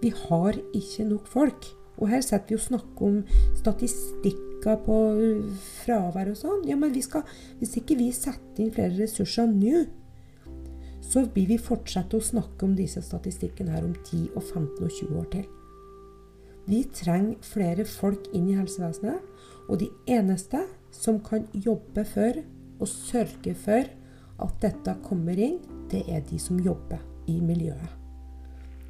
Vi 0.00 0.12
har 0.16 0.56
ikke 0.72 1.04
nok 1.10 1.28
folk. 1.28 1.68
Og 2.00 2.08
her 2.08 2.22
setter 2.24 2.54
vi 2.54 2.56
og 2.56 2.64
snakker 2.64 3.06
om 3.06 3.18
statistikker 3.58 4.78
på 4.86 4.98
eh, 5.20 5.62
fravær 5.84 6.32
og 6.32 6.38
sånn. 6.40 6.66
Ja, 6.68 6.78
men 6.80 6.96
skal, 7.04 7.26
hvis 7.60 7.76
ikke 7.80 7.98
vi 8.00 8.10
setter 8.16 8.64
inn 8.64 8.72
flere 8.72 8.96
ressurser 8.96 9.50
nå, 9.50 9.84
så 11.10 11.24
vil 11.34 11.48
vi 11.50 11.58
fortsette 11.60 12.16
å 12.16 12.24
snakke 12.24 12.64
om 12.64 12.76
disse 12.78 13.02
statistikkene 13.02 13.74
her 13.74 13.84
om 13.84 13.96
10 14.06 14.30
og 14.36 14.44
15 14.44 14.86
og 14.86 14.92
20 14.94 15.18
år 15.20 15.30
til. 15.34 15.48
Vi 16.70 16.84
trenger 16.94 17.40
flere 17.42 17.84
folk 17.88 18.28
inn 18.36 18.46
i 18.52 18.56
helsevesenet, 18.56 19.24
og 19.68 19.80
de 19.80 19.88
eneste 20.10 20.62
som 20.94 21.18
kan 21.24 21.46
jobbe 21.52 22.04
for 22.06 22.40
og 22.80 22.88
sørge 22.88 23.54
for 23.54 23.82
at 24.40 24.52
dette 24.62 24.94
kommer 25.04 25.38
inn, 25.38 25.58
det 25.90 26.02
er 26.08 26.20
de 26.26 26.38
som 26.40 26.60
jobber 26.60 26.98
i 27.28 27.40
miljøet. 27.40 27.96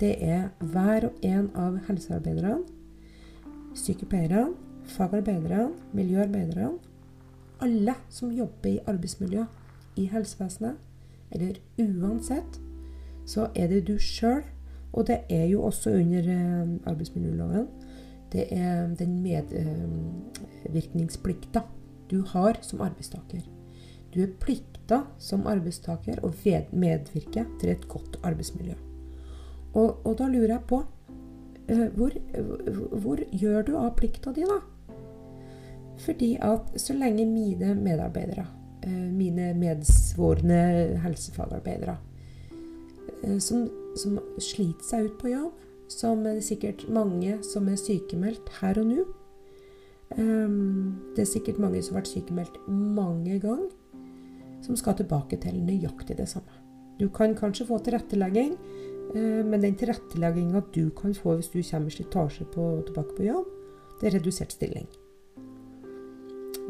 Det 0.00 0.24
er 0.24 0.48
hver 0.60 1.04
og 1.10 1.14
en 1.26 1.50
av 1.58 1.78
helsearbeiderne, 1.88 2.62
sykepleierne, 3.76 4.54
fagarbeiderne, 4.88 5.72
miljøarbeiderne. 5.92 6.78
Alle 7.60 7.94
som 8.08 8.32
jobber 8.32 8.70
i 8.70 8.78
arbeidsmiljø 8.88 9.44
i 10.00 10.06
helsevesenet, 10.08 10.76
eller 11.30 11.54
uansett, 11.78 12.60
så 13.26 13.48
er 13.54 13.66
det 13.70 13.86
du 13.86 13.98
sjøl 13.98 14.42
Og 14.92 15.06
det 15.06 15.20
er 15.30 15.44
jo 15.46 15.62
også 15.62 15.90
under 15.90 16.18
eh, 16.18 16.68
arbeidsmiljøloven. 16.90 17.66
Det 18.32 18.46
er 18.50 18.94
den 18.98 19.22
medvirkningsplikta 19.22 21.60
du 22.10 22.22
har 22.26 22.58
som 22.62 22.80
arbeidstaker. 22.80 23.59
Du 24.10 24.22
er 24.24 24.32
plikta 24.42 25.04
som 25.22 25.46
arbeidstaker 25.46 26.22
å 26.26 26.32
medvirke 26.72 27.44
til 27.60 27.70
et 27.70 27.86
godt 27.88 28.18
arbeidsmiljø. 28.26 28.74
Og, 29.78 30.00
og 30.02 30.16
da 30.18 30.26
lurer 30.26 30.56
jeg 30.56 30.66
på 30.66 30.80
eh, 31.70 31.86
hvor, 31.94 32.16
hvor, 32.98 33.22
gjør 33.30 33.66
du 33.68 33.76
av 33.78 33.94
plikta 33.98 34.34
di, 34.34 34.46
da? 34.48 34.58
Fordi 36.00 36.32
at 36.42 36.72
så 36.80 36.96
lenge 36.96 37.26
mine 37.28 37.76
medarbeidere, 37.78 38.48
eh, 38.82 39.06
mine 39.14 39.52
medsvorne 39.54 40.60
helsefagarbeidere, 41.04 41.96
eh, 43.22 43.38
som, 43.38 43.68
som 43.94 44.18
sliter 44.42 44.88
seg 44.88 45.06
ut 45.06 45.18
på 45.22 45.34
jobb, 45.36 45.66
som 45.90 46.26
er 46.26 46.42
sikkert 46.42 46.88
mange 46.90 47.38
som 47.46 47.70
er 47.70 47.78
sykemeldt 47.78 48.50
her 48.60 48.78
og 48.78 48.90
nå. 48.90 49.06
Det 50.10 51.22
er 51.22 51.28
sikkert 51.28 51.60
mange 51.62 51.78
som 51.86 51.94
har 51.94 52.00
vært 52.00 52.10
sykemeldt 52.10 52.56
mange 52.66 53.36
ganger, 53.42 53.68
som 54.64 54.76
skal 54.76 54.98
tilbake 54.98 55.40
til 55.40 55.60
nøyaktig 55.64 56.16
det 56.18 56.28
samme. 56.28 56.58
Du 57.00 57.08
kan 57.08 57.34
kanskje 57.34 57.66
få 57.66 57.78
tilrettelegging, 57.80 58.56
Eh, 59.14 59.44
men 59.44 59.62
den 59.62 59.76
tilrettelegginga 59.78 60.62
du 60.74 60.90
kan 60.94 61.14
få 61.14 61.36
hvis 61.38 61.50
du 61.50 61.60
kommer 61.66 61.90
i 61.90 61.96
slitasje 61.96 62.46
på, 62.54 62.66
tilbake 62.86 63.16
på 63.16 63.26
jobb, 63.26 63.46
det 64.00 64.08
er 64.08 64.18
redusert 64.18 64.54
stilling. 64.54 64.86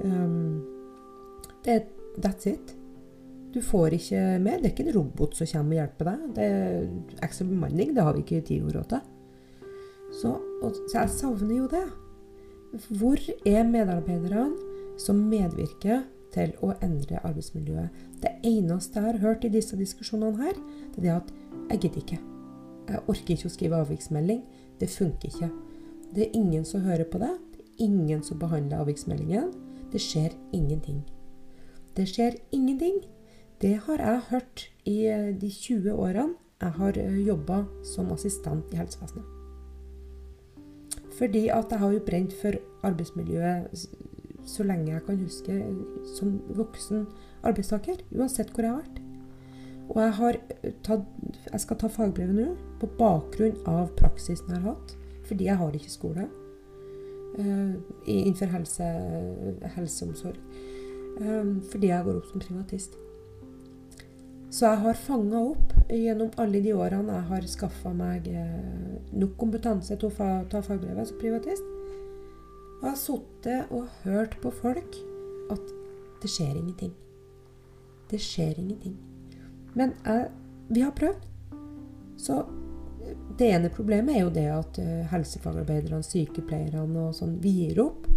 Um, 0.01 0.63
det 1.65 1.75
er 1.75 1.83
that's 2.17 2.49
it. 2.49 2.77
Du 3.53 3.61
får 3.63 3.97
ikke 3.99 4.21
mer. 4.41 4.61
Det 4.61 4.71
er 4.71 4.73
ikke 4.73 4.87
en 4.89 4.97
robot 4.97 5.37
som 5.37 5.49
kommer 5.51 5.77
og 5.77 5.81
hjelper 5.81 6.09
deg. 6.09 6.23
Det 6.37 6.47
er 6.47 7.25
ekstra 7.27 7.47
bemanning. 7.51 7.93
Det 7.95 8.05
har 8.07 8.17
vi 8.17 8.23
ikke 8.25 8.45
tid 8.47 8.65
og 8.65 8.77
råd 8.79 8.89
til. 8.95 9.03
Så, 10.21 10.33
så 10.63 11.03
jeg 11.03 11.13
savner 11.19 11.57
jo 11.57 11.67
det. 11.71 11.85
Hvor 12.89 13.21
er 13.47 13.67
medarbeiderne 13.67 14.97
som 15.03 15.21
medvirker 15.29 16.07
til 16.35 16.53
å 16.65 16.73
endre 16.85 17.21
arbeidsmiljøet? 17.27 18.03
Det 18.23 18.33
eneste 18.47 19.01
jeg 19.01 19.07
har 19.07 19.21
hørt 19.23 19.45
i 19.45 19.53
disse 19.53 19.79
diskusjonene 19.79 20.41
her, 20.41 20.59
det 20.95 21.03
er 21.03 21.07
det 21.07 21.15
at 21.17 21.33
jeg 21.71 21.81
gidder 21.85 22.05
ikke. 22.05 22.21
Jeg 22.91 23.05
orker 23.07 23.35
ikke 23.37 23.49
å 23.49 23.55
skrive 23.55 23.81
avviksmelding. 23.85 24.43
Det 24.81 24.91
funker 24.91 25.31
ikke. 25.31 25.51
Det 26.15 26.27
er 26.27 26.37
ingen 26.37 26.65
som 26.67 26.83
hører 26.83 27.07
på 27.07 27.21
det. 27.23 27.31
Det 27.55 27.65
er 27.65 27.85
ingen 27.87 28.23
som 28.27 28.39
behandler 28.41 28.83
avviksmeldingen. 28.83 29.53
Det 29.93 30.01
skjer 30.03 30.35
ingenting. 30.57 31.05
Det 31.97 32.07
skjer 32.11 32.39
ingenting. 32.53 33.03
Det 33.61 33.77
har 33.87 34.01
jeg 34.01 34.27
hørt 34.31 34.71
i 34.89 34.97
eh, 35.07 35.35
de 35.37 35.51
20 35.53 35.93
årene 35.93 36.39
jeg 36.61 36.77
har 36.77 36.99
eh, 36.99 37.21
jobba 37.27 37.65
som 37.85 38.13
assistent 38.13 38.73
i 38.73 38.81
helsevesenet. 38.81 39.25
Fordi 41.19 41.49
at 41.53 41.71
jeg 41.71 41.79
har 41.79 41.93
jo 41.93 42.05
brent 42.07 42.35
for 42.41 42.57
arbeidsmiljøet 42.89 43.87
så 44.51 44.67
lenge 44.67 44.93
jeg 44.93 45.05
kan 45.07 45.21
huske 45.21 45.59
som 46.17 46.35
voksen 46.57 47.07
arbeidstaker. 47.47 48.03
Uansett 48.17 48.53
hvor 48.55 48.67
jeg 48.67 48.75
har 48.75 48.83
vært. 48.83 49.01
Og 49.91 49.99
jeg, 50.03 50.13
har 50.21 50.39
eh, 50.39 50.75
tatt, 50.87 51.07
jeg 51.51 51.63
skal 51.65 51.79
ta 51.81 51.91
fagbrevet 51.91 52.37
nå 52.37 52.51
på 52.81 52.91
bakgrunn 52.99 53.57
av 53.71 53.91
praksisen 53.99 54.53
jeg 54.53 54.63
har 54.63 54.75
hatt. 54.75 54.97
Fordi 55.27 55.47
jeg 55.47 55.59
har 55.61 55.77
ikke 55.77 55.93
skole 55.93 56.25
uh, 57.39 57.75
innenfor 58.07 58.51
helse, 58.51 58.87
helseomsorg. 59.77 60.41
Um, 61.21 61.61
fordi 61.71 61.91
jeg 61.91 62.07
går 62.07 62.19
opp 62.19 62.31
som 62.31 62.43
privatist. 62.43 62.97
Så 64.51 64.67
jeg 64.67 64.83
har 64.83 64.99
fanga 64.99 65.43
opp 65.53 65.75
gjennom 65.87 66.33
alle 66.43 66.63
de 66.65 66.73
årene 66.75 67.15
jeg 67.15 67.29
har 67.29 67.47
skaffa 67.53 67.93
meg 67.95 68.27
nok 69.15 69.37
kompetanse 69.39 69.95
til 69.95 70.11
å 70.11 70.31
ta 70.51 70.63
fagbrevet 70.67 71.07
som 71.07 71.21
privatist. 71.23 71.67
Og 72.81 72.87
jeg 72.87 72.91
har 72.91 73.01
sittet 73.01 73.73
og 73.77 73.89
hørt 74.05 74.37
på 74.43 74.51
folk 74.51 74.97
at 75.53 75.73
det 76.23 76.31
skjer 76.31 76.55
ingenting. 76.57 76.95
Det 78.11 78.21
skjer 78.21 78.57
ingenting. 78.59 78.97
Men 79.75 79.93
jeg, 80.05 80.31
vi 80.69 80.81
har 80.81 80.95
prøvd. 80.97 81.27
Så 82.19 82.43
det 83.39 83.49
ene 83.55 83.71
problemet 83.73 84.17
er 84.17 84.25
jo 84.25 84.33
det 84.35 84.47
at 84.53 84.81
uh, 84.81 85.05
helsefagarbeiderne, 85.13 86.03
sykepleierne 86.05 87.07
og 87.09 87.15
sånn, 87.17 87.39
vi 87.43 87.53
gir 87.63 87.81
opp. 87.85 88.09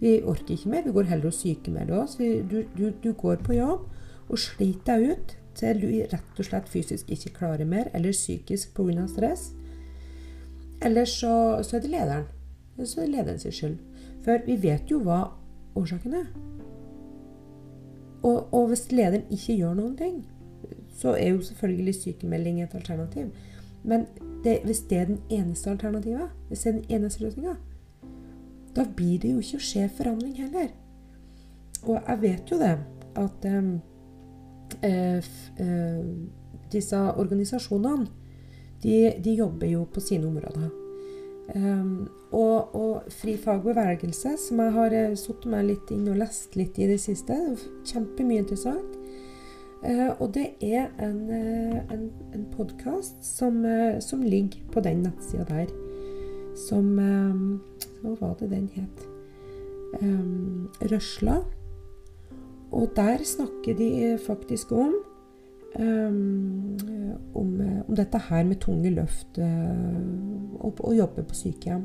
Vi 0.00 0.18
orker 0.28 0.54
ikke 0.56 0.72
mer. 0.72 0.84
Vi 0.84 0.94
går 0.96 1.10
heller 1.10 1.30
og 1.30 1.36
sykemelder 1.36 2.02
oss. 2.02 2.16
Vi, 2.20 2.30
du, 2.46 2.62
du, 2.76 2.90
du, 3.02 3.12
går 3.16 3.40
på 3.46 3.56
jobb 3.56 3.86
og 4.26 4.40
sliter 4.42 4.98
deg 4.98 5.14
ut 5.14 5.36
til 5.56 5.80
du 5.80 5.86
rett 6.10 6.40
og 6.40 6.44
slett 6.44 6.68
fysisk 6.68 7.08
ikke 7.14 7.32
klarer 7.38 7.68
mer, 7.68 7.88
eller 7.96 8.12
psykisk 8.12 8.74
pga. 8.76 9.06
stress. 9.08 9.52
Eller 10.84 11.06
så, 11.08 11.62
så, 11.62 11.76
er 11.76 11.84
det 11.84 11.92
lederen. 11.94 12.26
Så 12.84 13.00
er 13.00 13.06
det 13.06 13.14
lederen 13.14 13.38
sin 13.40 13.54
skyld. 13.56 13.78
For 14.26 14.42
vi 14.46 14.58
vet 14.62 14.90
jo 14.90 14.98
hva 15.06 15.22
årsaken 15.78 16.16
er. 16.18 16.30
Og, 18.26 18.48
og 18.54 18.72
hvis 18.72 18.88
lederen 18.90 19.28
ikke 19.30 19.54
gjør 19.60 19.76
noen 19.78 19.94
ting, 19.96 20.24
så 20.98 21.14
er 21.14 21.36
jo 21.36 21.44
selvfølgelig 21.46 21.94
sykemelding 21.94 22.62
et 22.62 22.74
alternativ. 22.74 23.30
Men 23.86 24.06
det, 24.44 24.60
hvis 24.64 24.80
det 24.90 24.98
er 24.98 25.04
den 25.04 25.20
eneste 25.30 25.70
alternativet, 25.70 26.28
hvis 26.48 26.60
det 26.64 26.70
er 26.70 26.78
den 26.80 26.90
eneste 26.90 27.22
løsninga, 27.22 27.54
da 28.76 28.84
blir 28.96 29.20
det 29.22 29.30
jo 29.30 29.38
ikke 29.40 29.60
å 29.60 29.66
skje 29.68 29.86
forandring 29.96 30.34
heller. 30.40 30.72
Og 31.86 32.00
jeg 32.00 32.22
vet 32.22 32.50
jo 32.50 32.58
det 32.58 32.72
at 33.16 33.46
um, 33.52 33.70
uh, 34.84 35.28
uh, 35.60 36.02
disse 36.72 36.96
organisasjonene 36.96 38.08
de, 38.82 38.96
de, 39.24 39.36
jobber 39.38 39.70
jo 39.70 39.84
på 39.84 40.00
sine 40.00 40.26
områder. 40.26 40.68
Um, 41.54 42.08
og, 42.34 42.74
og, 42.74 43.02
Fri 43.14 43.36
fagbevegelse, 43.38 44.34
som 44.40 44.60
jeg 44.64 44.72
har 44.74 44.94
uh, 44.94 45.14
satt 45.18 45.46
meg 45.50 45.68
litt 45.68 45.90
inn 45.94 46.08
og 46.10 46.18
lest 46.18 46.56
litt 46.58 46.78
i 46.82 46.88
det 46.90 46.98
siste, 47.02 47.36
kjempemye 47.86 48.42
interessant. 48.42 48.96
Uh, 49.84 50.10
og 50.18 50.32
det 50.34 50.48
er 50.64 50.88
en, 51.02 51.20
uh, 51.30 51.78
en, 51.94 52.08
en 52.34 52.46
podkast 52.56 53.22
som, 53.22 53.60
som, 54.02 54.24
ligger 54.26 54.64
på 54.74 54.82
den 54.82 55.04
nettsida 55.06 55.46
der. 55.50 55.70
Som 56.56 56.94
Hva 58.00 58.14
var 58.16 58.32
det 58.40 58.48
den 58.50 58.70
het? 58.72 59.02
Um, 60.00 60.70
Røsla. 60.90 61.42
Og 62.74 62.90
der 62.96 63.22
snakker 63.24 63.76
de 63.76 64.16
faktisk 64.26 64.72
om 64.72 64.94
um, 64.96 65.15
om, 65.76 66.76
om, 67.36 67.94
dette 67.96 68.20
her 68.30 68.44
med 68.48 68.60
tunge 68.62 68.90
løft 68.94 69.38
og, 69.38 70.80
og 70.80 70.94
jobbe 70.96 71.24
på 71.28 71.36
sykehjem. 71.36 71.84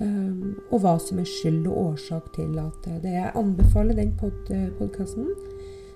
Um, 0.00 0.54
og 0.72 0.80
hva 0.80 0.94
som 1.00 1.18
er 1.20 1.28
skyld 1.28 1.66
og 1.68 1.92
årsak 1.92 2.30
til 2.32 2.54
at 2.56 2.86
det 3.02 3.10
Jeg 3.12 3.32
anbefaler 3.36 3.98
den 3.98 4.14
pod, 4.16 4.48
podkasten 4.78 5.28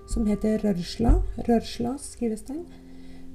som 0.07 0.27
heter 0.29 0.61
Rørsla. 0.63 1.15
Rørsla 1.47 1.95
skrives 2.01 2.45
den. 2.47 2.65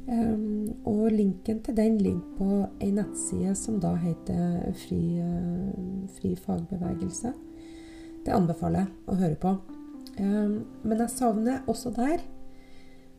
Um, 0.06 0.72
og 0.84 1.12
linken 1.12 1.60
til 1.62 1.76
den 1.76 1.98
ligger 1.98 2.22
på 2.38 2.66
ei 2.82 2.90
nettside 2.90 3.54
som 3.58 3.78
da 3.82 3.94
heter 4.02 4.72
Fri, 4.84 5.20
uh, 5.22 6.08
Fri 6.16 6.34
fagbevegelse. 6.36 7.34
Det 8.22 8.34
anbefaler 8.34 8.84
jeg 8.84 8.90
å 9.06 9.18
høre 9.18 9.38
på. 9.42 9.56
Um, 10.18 10.56
men 10.82 11.04
jeg 11.04 11.14
savner 11.14 11.62
også 11.70 11.92
der 11.96 12.22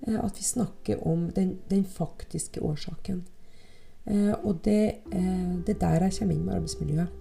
at 0.04 0.36
vi 0.40 0.44
snakker 0.44 1.08
om 1.08 1.30
den, 1.32 1.58
den 1.70 1.86
faktiske 1.88 2.60
årsaken. 2.60 3.22
Uh, 4.04 4.34
og 4.44 4.58
det, 4.66 5.06
det 5.08 5.78
er 5.78 5.80
der 5.80 6.08
jeg 6.10 6.18
kommer 6.18 6.36
inn 6.36 6.44
med 6.44 6.58
arbeidsmiljøet. 6.58 7.20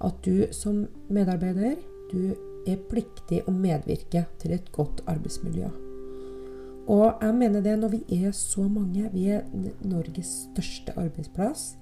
At 0.00 0.24
du 0.24 0.48
som 0.56 0.86
medarbeider 1.12 1.76
du 2.10 2.32
er 2.68 2.80
pliktig 2.90 3.44
å 3.46 3.54
medvirke 3.54 4.24
til 4.40 4.56
et 4.56 4.72
godt 4.74 5.04
arbeidsmiljø. 5.08 5.70
Og 6.90 7.22
jeg 7.22 7.36
mener 7.38 7.62
det 7.62 7.76
når 7.78 7.92
vi 7.94 8.24
er 8.24 8.32
så 8.34 8.64
mange. 8.66 9.10
Vi 9.12 9.28
er 9.30 9.44
Norges 9.86 10.32
største 10.48 10.96
arbeidsplass. 10.98 11.74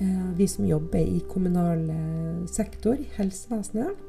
Eh, 0.00 0.30
vi 0.38 0.46
som 0.50 0.64
jobber 0.66 1.02
i 1.02 1.20
kommunal 1.28 1.84
eh, 1.90 2.46
sektor, 2.50 2.96
i 2.98 3.10
helsevesenet, 3.18 4.00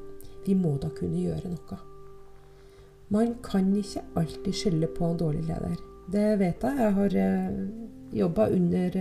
vi 0.46 0.56
må 0.58 0.78
da 0.82 0.90
kunne 0.94 1.20
gjøre 1.20 1.52
noe. 1.52 1.82
Man 3.10 3.36
kan 3.44 3.70
ikke 3.78 4.02
alltid 4.16 4.54
skylde 4.54 4.88
på 4.98 5.06
en 5.06 5.18
dårlig 5.18 5.44
leder. 5.46 5.76
Det 6.12 6.40
vet 6.40 6.64
jeg. 6.64 6.78
Jeg 6.80 6.94
har 6.94 7.18
eh, 7.22 7.60
jobba 8.14 8.48
under 8.50 8.98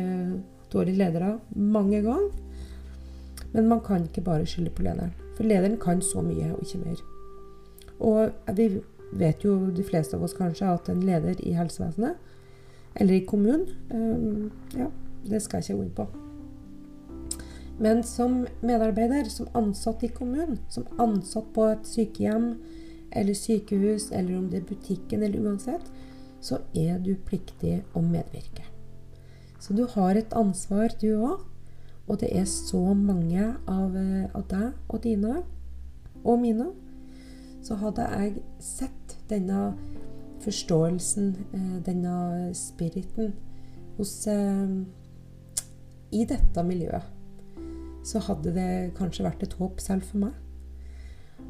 dårlige 0.73 0.97
ledere 0.97 1.39
mange 1.55 2.03
ganger. 2.03 2.31
Men 3.53 3.69
man 3.69 3.81
kan 3.81 4.03
ikke 4.03 4.21
bare 4.21 4.47
skylde 4.47 4.71
på 4.71 4.83
lederen. 4.83 5.15
For 5.37 5.45
lederen 5.45 5.77
kan 5.81 6.03
så 6.03 6.23
mye, 6.23 6.53
og 6.53 6.63
ikke 6.63 6.79
mer. 6.85 7.03
Og 8.01 8.57
vi 8.57 8.69
vet 9.13 9.45
jo 9.45 9.71
de 9.71 9.85
fleste 9.87 10.17
av 10.17 10.23
oss 10.27 10.35
kanskje 10.35 10.73
at 10.75 10.89
en 10.91 11.03
leder 11.07 11.39
i 11.39 11.55
helsevesenet, 11.55 12.19
eller 12.97 13.15
i 13.15 13.25
kommunen 13.27 13.67
um, 13.91 14.51
Ja, 14.77 14.87
det 15.27 15.43
skal 15.43 15.59
jeg 15.59 15.65
ikke 15.65 15.77
gå 15.77 15.83
inn 15.83 15.97
på. 15.97 16.07
Men 17.79 18.03
som 18.07 18.45
medarbeider, 18.63 19.31
som 19.31 19.51
ansatt 19.55 20.03
i 20.03 20.11
kommunen, 20.15 20.61
som 20.71 20.87
ansatt 20.99 21.47
på 21.55 21.67
et 21.73 21.87
sykehjem 21.91 22.53
eller 23.15 23.35
sykehus, 23.35 24.11
eller 24.13 24.39
om 24.39 24.51
det 24.51 24.63
er 24.63 24.69
butikken 24.69 25.23
eller 25.23 25.47
uansett, 25.47 25.91
så 26.45 26.61
er 26.77 26.99
du 27.01 27.15
pliktig 27.27 27.81
å 27.95 28.03
medvirke. 28.05 28.67
Så 29.65 29.73
du 29.73 29.87
har 29.89 30.19
et 30.19 30.33
ansvar, 30.37 30.93
du 31.01 31.15
òg. 31.17 31.45
Og 32.05 32.21
det 32.21 32.29
er 32.37 32.45
så 32.45 32.93
mange 32.93 33.55
av, 33.67 33.97
eh, 33.97 34.29
av 34.35 34.45
deg 34.49 34.73
og 34.89 35.03
dine 35.03 35.43
og 36.25 36.41
mine. 36.41 36.67
Så 37.63 37.79
hadde 37.81 38.05
jeg 38.13 38.43
sett 38.61 39.17
denne 39.31 39.73
forståelsen, 40.45 41.37
eh, 41.55 41.81
denne 41.81 42.51
spiriten, 42.53 43.33
hos 43.97 44.27
eh, 44.27 44.85
I 46.13 46.25
dette 46.25 46.63
miljøet, 46.63 47.03
så 48.05 48.21
hadde 48.21 48.53
det 48.55 48.95
kanskje 48.95 49.25
vært 49.25 49.43
et 49.43 49.55
håp 49.59 49.81
selv 49.81 50.03
for 50.03 50.19
meg. 50.19 50.33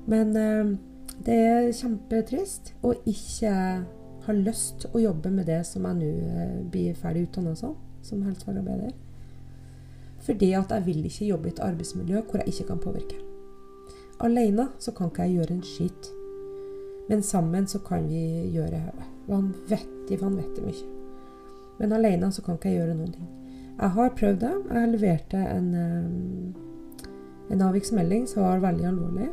Men 0.07 0.79
det 1.23 1.35
er 1.35 1.71
kjempetrist 1.73 2.73
å 2.83 2.95
ikke 3.07 3.55
ha 4.25 4.35
lyst 4.35 4.87
å 4.93 5.01
jobbe 5.01 5.31
med 5.31 5.47
det 5.47 5.61
som 5.69 5.85
jeg 5.87 6.01
nå 6.01 6.65
blir 6.73 6.97
ferdig 6.99 7.29
utdanna 7.29 7.55
som, 7.59 7.77
som 8.03 8.25
helsefagarbeider. 8.25 8.95
Fordi 10.25 10.51
at 10.57 10.73
jeg 10.73 10.87
vil 10.87 11.05
ikke 11.05 11.29
jobbe 11.29 11.51
i 11.51 11.53
et 11.53 11.63
arbeidsmiljø 11.63 12.25
hvor 12.25 12.41
jeg 12.41 12.55
ikke 12.55 12.69
kan 12.73 12.83
påvirke. 12.83 13.21
Alene 14.25 14.71
så 14.81 14.95
kan 14.97 15.11
ikke 15.11 15.27
jeg 15.29 15.39
gjøre 15.39 15.57
en 15.59 15.67
skitt. 15.69 16.11
Men 17.09 17.23
sammen 17.23 17.67
så 17.69 17.79
kan 17.85 18.09
vi 18.09 18.25
gjøre 18.55 18.81
vanvittig, 19.29 20.21
vanvittig 20.23 20.65
mye. 20.65 20.85
Men 21.79 21.93
alene 21.93 22.31
så 22.33 22.43
kan 22.43 22.57
ikke 22.57 22.73
jeg 22.73 22.81
gjøre 22.81 22.97
noen 22.97 23.13
ting. 23.13 23.31
Jeg 23.75 23.91
har 23.97 24.13
prøvd 24.17 24.41
det. 24.41 24.53
Jeg 24.71 24.93
leverte 24.95 25.37
en, 25.37 25.75
eh, 25.75 27.53
en 27.53 27.63
avviksmelding 27.69 28.29
som 28.31 28.43
var 28.43 28.63
veldig 28.63 28.87
alvorlig. 28.89 29.29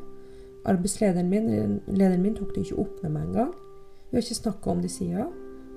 Arbeidslederen 0.65 1.29
min, 1.29 1.81
min 2.21 2.35
tok 2.35 2.55
det 2.55 2.65
ikke 2.65 2.79
opp 2.83 3.03
med 3.03 3.15
meg 3.15 3.29
engang. 3.29 3.53
Vi 4.09 4.17
har 4.17 4.21
ikke 4.21 4.35
snakka 4.35 4.69
om 4.69 4.81
det 4.81 4.91
sida. 4.91 5.25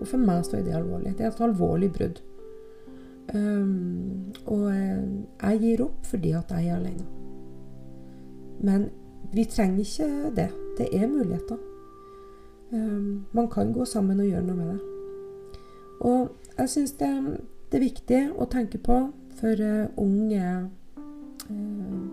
Og 0.01 0.09
for 0.09 0.20
meg 0.20 0.44
så 0.44 0.59
er 0.59 0.64
det 0.66 0.75
alvorlig. 0.75 1.14
Det 1.18 1.25
er 1.25 1.31
et 1.31 1.40
alvorlig 1.40 1.92
brudd. 1.92 2.20
Um, 3.35 4.35
og 4.47 4.66
eh, 4.68 5.05
jeg 5.42 5.61
gir 5.61 5.83
opp 5.87 6.07
fordi 6.07 6.35
at 6.37 6.51
jeg 6.51 6.66
er 6.68 6.77
alene. 6.77 7.07
Men 8.61 8.90
vi 9.33 9.44
trenger 9.44 9.79
ikke 9.81 10.09
det. 10.37 10.51
Det 10.79 10.88
er 10.92 11.07
muligheter. 11.09 11.57
Um, 12.73 13.25
man 13.33 13.49
kan 13.49 13.73
gå 13.73 13.85
sammen 13.85 14.20
og 14.20 14.27
gjøre 14.27 14.42
noe 14.42 14.57
med 14.57 14.66
det. 14.66 14.81
Og 16.01 16.29
jeg 16.59 16.68
syns 16.68 16.92
det, 16.92 17.38
det, 17.70 17.79
er 17.79 17.87
viktig 17.87 18.20
å 18.37 18.49
tenke 18.51 18.79
på 18.79 18.99
for 19.38 19.62
uh, 19.62 19.87
unge 19.97 20.68
uh, 21.49 22.05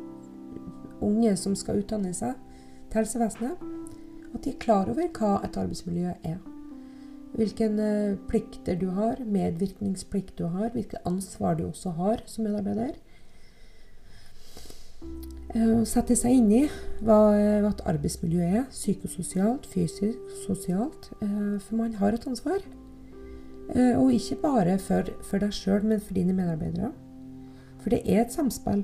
unge 1.02 1.36
som 1.38 1.56
skal 1.58 1.82
utdanne 1.82 2.14
seg 2.14 2.38
til 2.92 3.02
helsevesenet, 3.02 3.62
at 4.36 4.44
de 4.44 4.52
er 4.52 4.60
klar 4.60 4.90
over 4.92 5.08
hva 5.16 5.38
et 5.46 5.58
arbeidsmiljø 5.58 6.14
er. 6.28 6.40
Hvilke 7.32 7.70
eh, 7.80 8.18
plikter 8.28 8.76
du 8.76 8.90
har, 8.92 9.22
medvirkningsplikt 9.24 10.36
du 10.40 10.50
har, 10.52 10.70
hvilket 10.74 11.00
ansvar 11.08 11.56
du 11.56 11.68
også 11.70 11.94
har 11.96 12.24
som 12.28 12.44
medarbeider. 12.44 12.98
Eh, 15.56 15.84
sette 15.88 16.18
seg 16.20 16.42
inn 16.42 16.52
i 16.52 16.62
hva, 17.00 17.22
hva 17.64 17.72
et 17.72 17.86
arbeidsmiljø 17.94 18.44
er, 18.60 18.66
psykososialt, 18.74 19.68
fysisk, 19.72 20.20
sosialt. 20.44 21.12
Eh, 21.22 21.56
for 21.64 21.80
man 21.80 21.96
har 22.02 22.18
et 22.18 22.28
ansvar. 22.28 22.64
Og 23.72 24.10
ikke 24.12 24.36
bare 24.42 24.74
for, 24.84 25.08
for 25.24 25.40
deg 25.40 25.54
sjøl, 25.56 25.86
men 25.88 26.02
for 26.04 26.18
dine 26.18 26.34
medarbeidere. 26.36 26.90
For 27.80 27.94
det 27.94 28.02
er 28.04 28.26
et 28.26 28.34
samspill. 28.36 28.84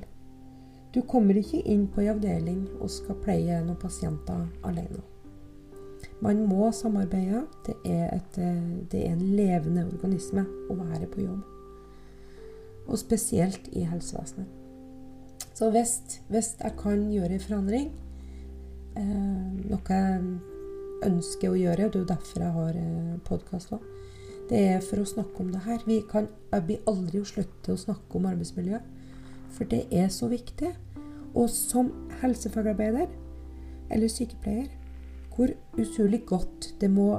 Du 0.98 1.04
kommer 1.06 1.36
ikke 1.38 1.60
inn 1.62 1.84
på 1.94 2.02
en 2.02 2.16
avdeling 2.16 2.64
og 2.80 2.90
skal 2.90 3.14
pleie 3.22 3.60
noen 3.62 3.78
pasienter 3.78 4.48
alene. 4.66 5.04
Man 6.18 6.40
må 6.50 6.72
samarbeide. 6.74 7.44
Det 7.68 7.76
er, 7.86 8.08
et, 8.16 8.38
det 8.90 9.04
er, 9.04 9.12
en 9.12 9.36
levende 9.38 9.84
organisme 9.86 10.42
å 10.42 10.74
være 10.74 11.06
på 11.12 11.22
jobb. 11.22 11.44
Og 12.88 12.98
spesielt 12.98 13.68
i 13.78 13.84
helsevesenet. 13.86 14.50
Så 15.54 15.68
hvis, 15.70 15.94
hvis 16.32 16.50
jeg 16.58 16.74
kan 16.82 17.06
gjøre 17.14 17.36
en 17.36 17.44
forandring, 17.46 17.86
eh, 18.98 19.70
noe 19.70 20.00
jeg 20.00 20.26
ønsker 21.06 21.52
å 21.52 21.60
gjøre, 21.62 21.86
og 21.86 21.94
det 21.94 22.00
er 22.00 22.02
jo 22.02 22.10
derfor 22.10 22.42
jeg 22.42 22.56
har 22.58 22.82
eh, 22.82 23.14
podkast 23.30 23.78
òg, 23.78 23.86
det 24.50 24.64
er 24.72 24.82
for 24.82 25.04
å 25.04 25.06
snakke 25.06 25.44
om 25.44 25.54
det 25.54 25.62
her. 25.62 25.86
Vi 25.86 26.02
kan, 26.10 26.26
aldri 26.50 27.22
slutte 27.22 27.74
å 27.74 27.78
snakke 27.86 28.18
om 28.18 28.26
arbeidsmiljø, 28.32 28.82
for 29.54 29.70
det 29.70 29.84
er 29.94 30.10
så 30.14 30.26
viktig. 30.30 30.74
Og 31.38 31.46
som 31.52 31.92
helsefagarbeider 32.20 33.06
eller 33.94 34.10
sykepleier 34.10 34.68
hvor 35.34 35.52
utrolig 35.78 36.24
godt 36.26 36.74
det 36.80 36.90
må 36.90 37.12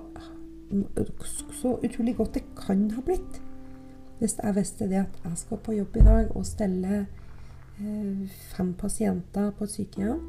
Så 1.55 1.79
utrolig 1.84 2.15
godt 2.17 2.34
det 2.36 2.43
kan 2.58 2.91
ha 2.91 3.01
blitt. 3.01 3.39
Hvis 4.19 4.36
jeg 4.43 4.55
visste 4.55 4.89
det 4.89 4.99
at 5.01 5.15
jeg 5.23 5.38
skal 5.39 5.58
på 5.63 5.73
jobb 5.73 5.95
i 5.97 6.03
dag 6.05 6.36
og 6.36 6.45
stelle 6.45 6.97
eh, 7.79 8.27
fem 8.51 8.73
pasienter 8.77 9.49
på 9.55 9.63
et 9.63 9.71
sykehjem, 9.71 10.19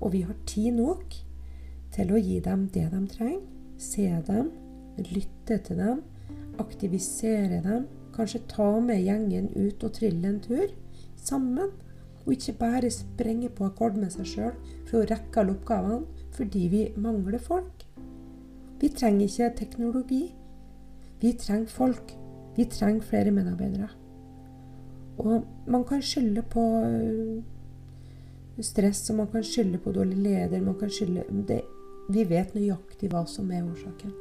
og 0.00 0.12
vi 0.12 0.20
har 0.26 0.34
tid 0.46 0.74
nok 0.76 1.14
til 1.94 2.12
å 2.12 2.20
gi 2.20 2.40
dem 2.44 2.66
det 2.74 2.88
de 2.92 3.00
trenger, 3.14 3.40
se 3.78 4.08
dem, 4.26 4.50
lytte 4.98 5.58
til 5.64 5.80
dem, 5.80 6.02
aktivisere 6.58 7.62
dem, 7.64 7.86
kanskje 8.14 8.42
ta 8.50 8.68
med 8.82 9.00
gjengen 9.06 9.48
ut 9.54 9.86
og 9.86 9.94
trille 9.96 10.28
en 10.28 10.42
tur 10.42 10.66
sammen. 11.16 11.70
Og 12.24 12.32
ikke 12.32 12.56
bare 12.58 12.90
sprenge 12.90 13.50
på 13.52 13.66
akkord 13.68 13.98
med 14.00 14.12
seg 14.14 14.28
sjøl 14.28 14.54
for 14.88 15.02
å 15.02 15.08
rekke 15.08 15.42
alle 15.42 15.56
oppgavene, 15.56 16.04
fordi 16.34 16.68
vi 16.72 16.84
mangler 16.96 17.42
folk. 17.42 17.84
Vi 18.80 18.88
trenger 18.88 19.28
ikke 19.28 19.50
teknologi. 19.58 20.22
Vi 21.20 21.32
trenger 21.40 21.70
folk. 21.70 22.16
Vi 22.56 22.64
trenger 22.70 23.02
flere 23.02 23.30
medarbeidere. 23.30 23.88
Og 25.18 25.44
man 25.66 25.84
kan 25.84 26.02
skylde 26.02 26.42
på 26.42 26.60
øh, 26.60 27.42
stress, 28.60 29.10
og 29.10 29.16
man 29.16 29.26
kan 29.32 29.44
skylde 29.44 29.78
på 29.78 29.92
dårlig 29.92 30.16
leder. 30.16 30.60
Man 30.60 30.78
kan 30.78 30.90
skylde 30.90 31.24
det, 31.48 31.62
Vi 32.08 32.24
vet 32.28 32.54
nøyaktig 32.54 33.08
hva 33.08 33.24
som 33.26 33.50
er 33.50 33.64
årsaken. 33.64 34.12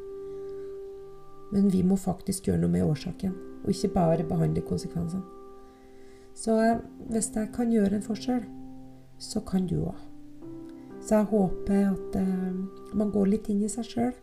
Men 1.51 1.73
vi 1.73 1.81
må 1.83 1.95
faktisk 1.99 2.47
gjøre 2.47 2.61
noe 2.61 2.71
med 2.71 2.85
årsaken, 2.87 3.33
og 3.63 3.69
ikke 3.69 3.93
bare 3.93 4.23
behandle 4.23 4.61
konsekvensene. 4.61 5.32
Så 6.35 6.57
hvis 7.09 7.31
jeg 7.35 7.51
kan 7.55 7.71
gjøre 7.71 7.97
en 7.97 8.05
forskjell, 8.05 8.43
så 9.21 9.41
kan 9.45 9.67
du 9.69 9.83
òg. 9.85 9.99
Så 11.03 11.19
jeg 11.19 11.29
håper 11.31 11.89
at 11.91 12.15
eh, 12.15 12.93
man 12.95 13.11
går 13.11 13.33
litt 13.33 13.49
inn 13.51 13.63
i 13.65 13.71
seg 13.71 13.87
sjøl 13.87 14.13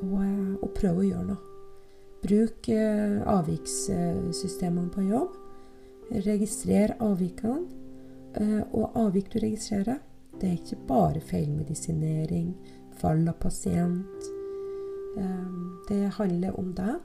og, 0.00 0.16
eh, 0.24 0.54
og, 0.58 0.68
prøver 0.74 0.98
å 0.98 1.08
gjøre 1.08 1.28
noe. 1.28 1.46
Bruk 2.20 2.68
eh, 2.74 3.20
avvikssystemene 3.30 4.90
på 4.92 5.06
jobb. 5.06 5.36
Registrer 6.26 6.96
avvikene. 7.00 7.68
Eh, 8.38 8.62
og 8.76 8.94
avvik 8.98 9.32
du 9.32 9.40
registrerer, 9.42 9.98
det 10.38 10.48
er 10.48 10.58
ikke 10.60 10.84
bare 10.86 11.22
feilmedisinering, 11.24 12.52
fall 13.00 13.24
av 13.28 13.40
pasient. 13.42 14.28
Eh, 15.18 15.48
det 15.88 16.04
handler 16.18 16.58
om 16.60 16.70
deg, 16.78 17.00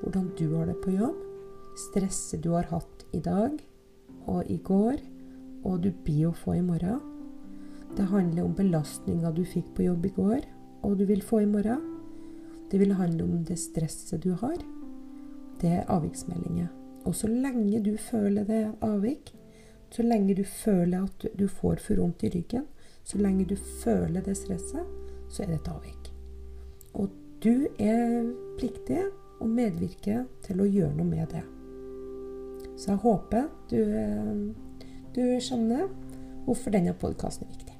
hvordan 0.00 0.30
du 0.38 0.46
har 0.54 0.70
det 0.70 0.78
på 0.84 0.94
jobb, 0.96 1.18
stresset 1.90 2.44
du 2.44 2.54
har 2.54 2.68
hatt 2.72 2.93
i 3.14 3.22
dag 3.22 3.58
og 4.26 4.50
i 4.50 4.56
går, 4.56 5.00
og 5.64 5.82
du 5.84 5.90
blir 6.04 6.28
å 6.28 6.36
få 6.36 6.58
i 6.58 6.64
morgen. 6.64 7.00
Det 7.94 8.08
handler 8.10 8.44
om 8.44 8.54
belastninga 8.56 9.30
du 9.32 9.44
fikk 9.46 9.70
på 9.76 9.86
jobb 9.86 10.06
i 10.08 10.14
går, 10.16 10.46
og 10.84 10.98
du 10.98 11.04
vil 11.08 11.22
få 11.22 11.44
i 11.44 11.48
morgen. 11.48 11.82
Det 12.70 12.80
vil 12.80 12.96
handle 12.98 13.24
om 13.24 13.44
det 13.46 13.58
stresset 13.60 14.22
du 14.24 14.32
har. 14.40 14.56
Det 15.60 15.70
er 15.70 15.90
avviksmeldinger. 15.92 16.68
Og 17.04 17.14
så 17.14 17.28
lenge 17.28 17.82
du 17.84 17.94
føler 18.00 18.48
det 18.48 18.62
avvik, 18.82 19.34
så 19.94 20.02
lenge 20.02 20.34
du 20.34 20.44
føler 20.44 21.04
at 21.04 21.26
du 21.38 21.46
får 21.46 21.82
for 21.84 22.00
vondt 22.02 22.24
i 22.26 22.32
ryggen, 22.34 22.66
så 23.04 23.20
lenge 23.20 23.46
du 23.46 23.56
føler 23.84 24.24
det 24.24 24.36
stresset, 24.40 24.88
så 25.30 25.44
er 25.44 25.52
det 25.52 25.60
et 25.60 25.70
avvik. 25.70 26.10
Og 26.98 27.12
du 27.44 27.68
er 27.78 28.32
pliktig 28.58 29.04
å 29.38 29.46
medvirke 29.46 30.24
til 30.46 30.64
å 30.64 30.70
gjøre 30.70 30.96
noe 30.96 31.12
med 31.12 31.28
det. 31.34 31.44
Så 32.76 32.90
jeg 32.90 33.02
håper 33.04 33.48
du, 33.70 33.78
eh, 33.78 34.34
du 35.14 35.22
skjønner 35.40 35.86
hvorfor 36.44 36.74
denne 36.74 36.94
podkasten 36.98 37.46
er 37.46 37.54
viktig. 37.54 37.73